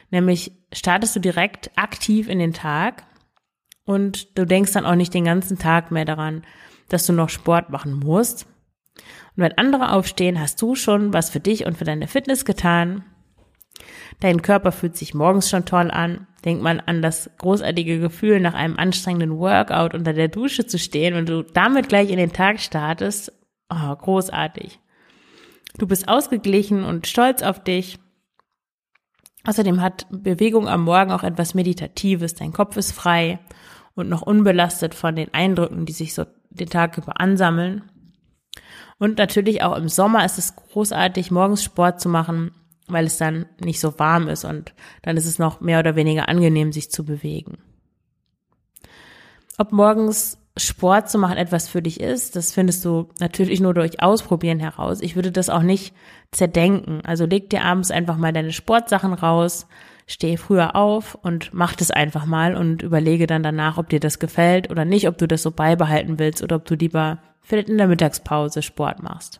Nämlich 0.10 0.52
startest 0.74 1.16
du 1.16 1.20
direkt 1.20 1.72
aktiv 1.76 2.30
in 2.30 2.40
den 2.40 2.54
Tag 2.54 3.04
und 3.86 4.38
du 4.38 4.46
denkst 4.46 4.74
dann 4.74 4.86
auch 4.86 4.96
nicht 4.96 5.14
den 5.14 5.26
ganzen 5.26 5.58
Tag 5.58 5.92
mehr 5.92 6.06
daran, 6.06 6.44
dass 6.90 7.06
du 7.06 7.14
noch 7.14 7.30
Sport 7.30 7.70
machen 7.70 7.94
musst. 7.94 8.48
Und 9.36 9.44
wenn 9.44 9.58
andere 9.58 9.94
aufstehen, 9.94 10.40
hast 10.40 10.62
du 10.62 10.76
schon 10.76 11.14
was 11.14 11.30
für 11.30 11.40
dich 11.40 11.66
und 11.66 11.78
für 11.78 11.86
deine 11.86 12.08
Fitness 12.08 12.46
getan. 12.46 13.04
Dein 14.20 14.42
Körper 14.42 14.72
fühlt 14.72 14.98
sich 14.98 15.14
morgens 15.14 15.50
schon 15.50 15.66
toll 15.66 15.92
an. 15.92 16.28
Denk 16.44 16.62
mal 16.62 16.82
an 16.86 17.02
das 17.02 17.30
großartige 17.38 18.00
Gefühl, 18.00 18.40
nach 18.40 18.54
einem 18.54 18.78
anstrengenden 18.78 19.38
Workout 19.38 19.94
unter 19.94 20.14
der 20.14 20.28
Dusche 20.28 20.66
zu 20.66 20.80
stehen 20.80 21.16
und 21.16 21.30
du 21.30 21.44
damit 21.44 21.90
gleich 21.90 22.10
in 22.10 22.18
den 22.18 22.34
Tag 22.34 22.60
startest. 22.60 23.32
Oh, 23.70 23.96
großartig. 23.96 24.80
Du 25.78 25.88
bist 25.88 26.08
ausgeglichen 26.08 26.84
und 26.84 27.06
stolz 27.06 27.44
auf 27.44 27.64
dich. 27.64 28.00
Außerdem 29.44 29.82
hat 29.82 30.08
Bewegung 30.10 30.68
am 30.68 30.84
Morgen 30.84 31.12
auch 31.12 31.24
etwas 31.24 31.54
Meditatives. 31.54 32.34
Dein 32.34 32.54
Kopf 32.54 32.76
ist 32.78 32.92
frei 32.92 33.40
und 33.96 34.10
noch 34.10 34.22
unbelastet 34.22 34.94
von 34.94 35.16
den 35.16 35.34
Eindrücken, 35.34 35.86
die 35.86 35.94
sich 35.94 36.14
so 36.14 36.26
den 36.50 36.70
Tag 36.70 36.98
über 36.98 37.20
ansammeln. 37.22 37.84
Und 39.00 39.18
natürlich 39.18 39.62
auch 39.62 39.76
im 39.78 39.90
Sommer 39.90 40.26
ist 40.26 40.38
es 40.38 40.56
großartig, 40.56 41.32
morgens 41.32 41.64
Sport 41.64 42.02
zu 42.02 42.10
machen, 42.10 42.52
weil 42.88 43.06
es 43.06 43.18
dann 43.18 43.46
nicht 43.60 43.80
so 43.80 44.00
warm 44.00 44.28
ist 44.28 44.46
und 44.46 44.74
dann 45.04 45.18
ist 45.18 45.26
es 45.26 45.40
noch 45.40 45.62
mehr 45.62 45.80
oder 45.80 45.96
weniger 45.96 46.30
angenehm, 46.30 46.72
sich 46.72 46.90
zu 46.90 47.06
bewegen. 47.06 47.58
Ob 49.58 49.72
morgens 49.72 50.38
Sport 50.56 51.10
zu 51.10 51.18
machen 51.20 51.38
etwas 51.38 51.68
für 51.68 51.82
dich 51.82 52.00
ist, 52.00 52.36
das 52.36 52.52
findest 52.52 52.84
du 52.86 53.10
natürlich 53.20 53.60
nur 53.60 53.74
durch 53.74 54.02
Ausprobieren 54.02 54.60
heraus. 54.60 55.02
Ich 55.02 55.16
würde 55.16 55.32
das 55.32 55.50
auch 55.50 55.62
nicht 55.62 55.94
zerdenken. 56.32 57.02
Also 57.06 57.26
leg 57.26 57.50
dir 57.50 57.64
abends 57.64 57.92
einfach 57.92 58.18
mal 58.18 58.34
deine 58.34 58.52
Sportsachen 58.52 59.14
raus, 59.14 59.68
steh 60.08 60.38
früher 60.38 60.76
auf 60.76 61.16
und 61.16 61.54
mach 61.54 61.76
das 61.76 61.92
einfach 61.92 62.26
mal 62.26 62.56
und 62.56 62.82
überlege 62.82 63.28
dann 63.28 63.44
danach, 63.44 63.78
ob 63.78 63.90
dir 63.90 64.00
das 64.00 64.20
gefällt 64.20 64.72
oder 64.72 64.86
nicht, 64.86 65.08
ob 65.08 65.18
du 65.18 65.28
das 65.28 65.44
so 65.44 65.52
beibehalten 65.52 66.18
willst 66.18 66.42
oder 66.42 66.56
ob 66.56 66.66
du 66.66 66.76
lieber 66.76 67.20
vielleicht 67.48 67.70
in 67.70 67.78
der 67.78 67.88
Mittagspause 67.88 68.62
Sport 68.62 69.02
machst. 69.02 69.40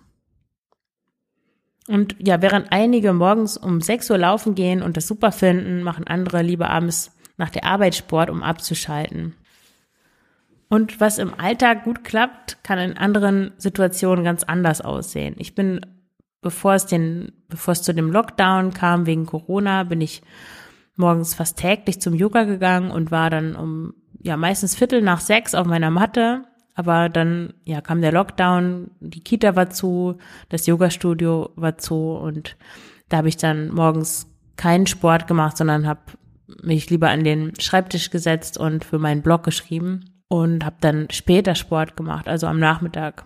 Und 1.88 2.16
ja, 2.20 2.42
während 2.42 2.72
einige 2.72 3.14
morgens 3.14 3.58
um 3.58 3.82
6 3.82 4.10
Uhr 4.12 4.18
laufen 4.18 4.56
gehen 4.56 4.82
und 4.82 4.98
das 4.98 5.08
super 5.08 5.32
finden, 5.32 5.84
machen 5.84 6.08
andere 6.08 6.42
lieber 6.42 6.70
abends 6.70 7.12
nach 7.38 7.50
der 7.50 7.66
Arbeit 7.66 7.96
Sport, 7.96 8.30
um 8.30 8.44
abzuschalten. 8.44 9.36
Und 10.70 11.00
was 11.00 11.18
im 11.18 11.34
Alltag 11.40 11.86
gut 11.86 12.04
klappt, 12.04 12.64
kann 12.64 12.80
in 12.80 12.98
anderen 12.98 13.54
Situationen 13.58 14.26
ganz 14.26 14.44
anders 14.44 14.82
aussehen. 14.82 15.36
Ich 15.38 15.56
bin, 15.56 15.80
bevor 16.42 16.74
es 16.74 16.86
den, 16.86 17.32
bevor 17.48 17.72
es 17.72 17.84
zu 17.84 17.94
dem 17.94 18.12
Lockdown 18.12 18.74
kam 18.74 19.06
wegen 19.06 19.26
Corona, 19.26 19.84
bin 19.84 20.02
ich 20.02 20.22
morgens 20.98 21.36
fast 21.36 21.58
täglich 21.58 22.02
zum 22.02 22.14
Yoga 22.14 22.44
gegangen 22.44 22.92
und 22.92 23.12
war 23.12 23.30
dann 23.30 23.56
um, 23.56 23.94
ja, 24.20 24.36
meistens 24.36 24.76
Viertel 24.76 25.02
nach 25.02 25.22
sechs 25.22 25.56
auf 25.56 25.68
meiner 25.68 25.92
Matte. 25.92 26.44
Aber 26.78 27.10
dann, 27.10 27.56
ja, 27.66 27.82
kam 27.82 28.02
der 28.02 28.12
Lockdown, 28.12 28.92
die 29.00 29.24
Kita 29.24 29.56
war 29.56 29.72
zu, 29.72 30.20
das 30.50 30.68
Yoga-Studio 30.68 31.50
war 31.56 31.80
zu 31.80 32.12
und 32.12 32.56
da 33.10 33.18
habe 33.18 33.30
ich 33.30 33.38
dann 33.38 33.74
morgens 33.74 34.32
keinen 34.58 34.86
Sport 34.86 35.26
gemacht, 35.26 35.58
sondern 35.58 35.88
habe 35.88 36.02
mich 36.62 36.92
lieber 36.92 37.10
an 37.10 37.24
den 37.24 37.60
Schreibtisch 37.60 38.12
gesetzt 38.12 38.60
und 38.60 38.86
für 38.86 39.00
meinen 39.00 39.24
Blog 39.24 39.42
geschrieben 39.42 40.06
und 40.28 40.64
habe 40.64 40.76
dann 40.80 41.08
später 41.10 41.56
Sport 41.56 41.98
gemacht, 41.98 42.28
also 42.28 42.46
am 42.46 42.60
Nachmittag. 42.60 43.26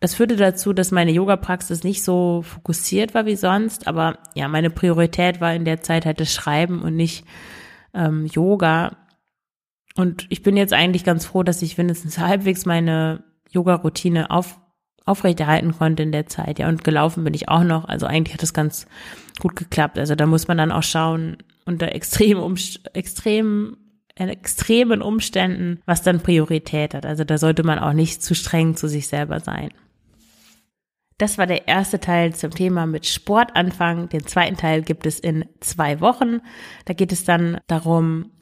Das 0.00 0.14
führte 0.14 0.36
dazu, 0.36 0.72
dass 0.72 0.90
meine 0.90 1.12
Yoga-Praxis 1.12 1.84
nicht 1.84 2.02
so 2.02 2.40
fokussiert 2.40 3.12
war 3.12 3.26
wie 3.26 3.36
sonst, 3.36 3.86
aber 3.86 4.16
ja, 4.34 4.48
meine 4.48 4.70
Priorität 4.70 5.42
war 5.42 5.54
in 5.54 5.66
der 5.66 5.82
Zeit 5.82 6.06
halt 6.06 6.18
das 6.18 6.32
Schreiben 6.32 6.80
und 6.80 6.96
nicht 6.96 7.26
ähm, 7.92 8.24
Yoga. 8.24 8.96
Und 9.96 10.26
ich 10.28 10.42
bin 10.42 10.56
jetzt 10.56 10.72
eigentlich 10.72 11.04
ganz 11.04 11.24
froh, 11.24 11.42
dass 11.42 11.62
ich 11.62 11.78
wenigstens 11.78 12.18
halbwegs 12.18 12.66
meine 12.66 13.24
Yoga-Routine 13.50 14.30
auf, 14.30 14.58
aufrechterhalten 15.04 15.72
konnte 15.72 16.02
in 16.02 16.12
der 16.12 16.26
Zeit. 16.26 16.58
Ja, 16.58 16.68
und 16.68 16.84
gelaufen 16.84 17.24
bin 17.24 17.34
ich 17.34 17.48
auch 17.48 17.64
noch. 17.64 17.86
Also 17.86 18.06
eigentlich 18.06 18.34
hat 18.34 18.42
das 18.42 18.54
ganz 18.54 18.86
gut 19.40 19.56
geklappt. 19.56 19.98
Also 19.98 20.14
da 20.14 20.26
muss 20.26 20.48
man 20.48 20.58
dann 20.58 20.72
auch 20.72 20.82
schauen, 20.82 21.38
unter 21.64 21.94
extrem, 21.94 22.38
um, 22.38 22.56
extrem 22.92 23.76
in 24.16 24.28
extremen 24.28 25.02
Umständen, 25.02 25.80
was 25.86 26.02
dann 26.02 26.20
Priorität 26.20 26.94
hat. 26.94 27.04
Also 27.04 27.24
da 27.24 27.38
sollte 27.38 27.64
man 27.64 27.78
auch 27.78 27.92
nicht 27.92 28.22
zu 28.22 28.34
streng 28.34 28.76
zu 28.76 28.88
sich 28.88 29.08
selber 29.08 29.40
sein. 29.40 29.70
Das 31.18 31.38
war 31.38 31.46
der 31.46 31.68
erste 31.68 32.00
Teil 32.00 32.34
zum 32.34 32.50
Thema 32.50 32.86
mit 32.86 33.06
Sport 33.06 33.54
anfangen. 33.54 34.08
Den 34.08 34.26
zweiten 34.26 34.56
Teil 34.56 34.82
gibt 34.82 35.06
es 35.06 35.20
in 35.20 35.44
zwei 35.60 36.00
Wochen. 36.00 36.40
Da 36.86 36.94
geht 36.94 37.12
es 37.12 37.24
dann 37.24 37.58
darum, 37.66 38.32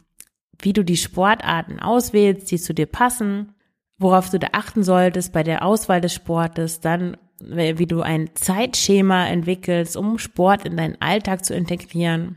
wie 0.63 0.73
du 0.73 0.85
die 0.85 0.97
Sportarten 0.97 1.81
auswählst, 1.81 2.51
die 2.51 2.59
zu 2.59 2.73
dir 2.73 2.87
passen, 2.87 3.55
worauf 3.99 4.31
du 4.31 4.39
da 4.39 4.49
achten 4.53 4.83
solltest 4.83 5.33
bei 5.33 5.43
der 5.43 5.65
Auswahl 5.65 6.01
des 6.01 6.15
Sportes, 6.15 6.81
dann 6.81 7.17
wie 7.41 7.87
du 7.87 8.03
ein 8.03 8.31
Zeitschema 8.35 9.27
entwickelst, 9.27 9.97
um 9.97 10.19
Sport 10.19 10.65
in 10.65 10.77
deinen 10.77 11.01
Alltag 11.01 11.45
zu 11.45 11.55
integrieren 11.55 12.37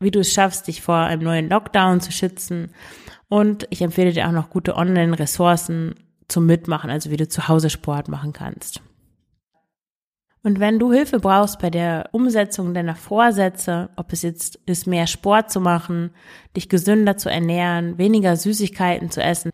wie 0.00 0.10
du 0.10 0.20
es 0.20 0.32
schaffst, 0.32 0.66
dich 0.66 0.82
vor 0.82 0.96
einem 0.96 1.22
neuen 1.22 1.48
Lockdown 1.48 2.00
zu 2.00 2.10
schützen. 2.10 2.72
Und 3.28 3.66
ich 3.70 3.82
empfehle 3.82 4.12
dir 4.12 4.26
auch 4.26 4.32
noch 4.32 4.50
gute 4.50 4.74
Online-Ressourcen 4.74 5.94
zum 6.26 6.46
Mitmachen, 6.46 6.90
also 6.90 7.10
wie 7.10 7.16
du 7.16 7.28
zu 7.28 7.48
Hause 7.48 7.70
Sport 7.70 8.08
machen 8.08 8.32
kannst. 8.32 8.82
Und 10.42 10.58
wenn 10.58 10.78
du 10.78 10.90
Hilfe 10.90 11.20
brauchst 11.20 11.58
bei 11.58 11.68
der 11.68 12.08
Umsetzung 12.12 12.72
deiner 12.72 12.94
Vorsätze, 12.94 13.90
ob 13.96 14.12
es 14.12 14.22
jetzt 14.22 14.58
ist, 14.64 14.86
mehr 14.86 15.06
Sport 15.06 15.50
zu 15.50 15.60
machen, 15.60 16.12
dich 16.56 16.70
gesünder 16.70 17.18
zu 17.18 17.30
ernähren, 17.30 17.98
weniger 17.98 18.34
Süßigkeiten 18.36 19.10
zu 19.10 19.22
essen, 19.22 19.50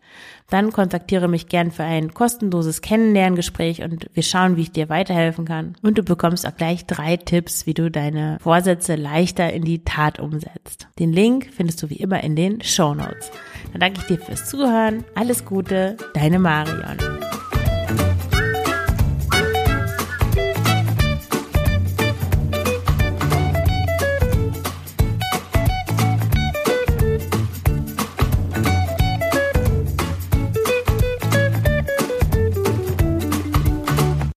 dann 0.49 0.71
kontaktiere 0.71 1.27
mich 1.27 1.49
gern 1.49 1.71
für 1.71 1.83
ein 1.83 2.13
kostenloses 2.13 2.81
Kennenlerngespräch 2.81 3.83
und 3.83 4.07
wir 4.13 4.23
schauen, 4.23 4.55
wie 4.55 4.61
ich 4.61 4.71
dir 4.71 4.87
weiterhelfen 4.87 5.43
kann. 5.43 5.75
Und 5.81 5.97
du 5.97 6.03
bekommst 6.03 6.47
auch 6.47 6.55
gleich 6.55 6.85
drei 6.85 7.17
Tipps, 7.17 7.65
wie 7.65 7.73
du 7.73 7.91
deine 7.91 8.37
Vorsätze 8.41 8.95
leichter 8.95 9.51
in 9.51 9.63
die 9.63 9.83
Tat 9.83 10.19
umsetzt. 10.19 10.87
Den 10.99 11.11
Link 11.11 11.49
findest 11.53 11.83
du 11.83 11.89
wie 11.89 11.97
immer 11.97 12.23
in 12.23 12.37
den 12.37 12.61
Show 12.61 12.93
Notes. 12.93 13.29
Dann 13.73 13.81
danke 13.81 13.99
ich 13.99 14.07
dir 14.07 14.19
fürs 14.19 14.49
Zuhören. 14.49 15.03
Alles 15.15 15.43
Gute, 15.43 15.97
deine 16.13 16.39
Marion. 16.39 17.16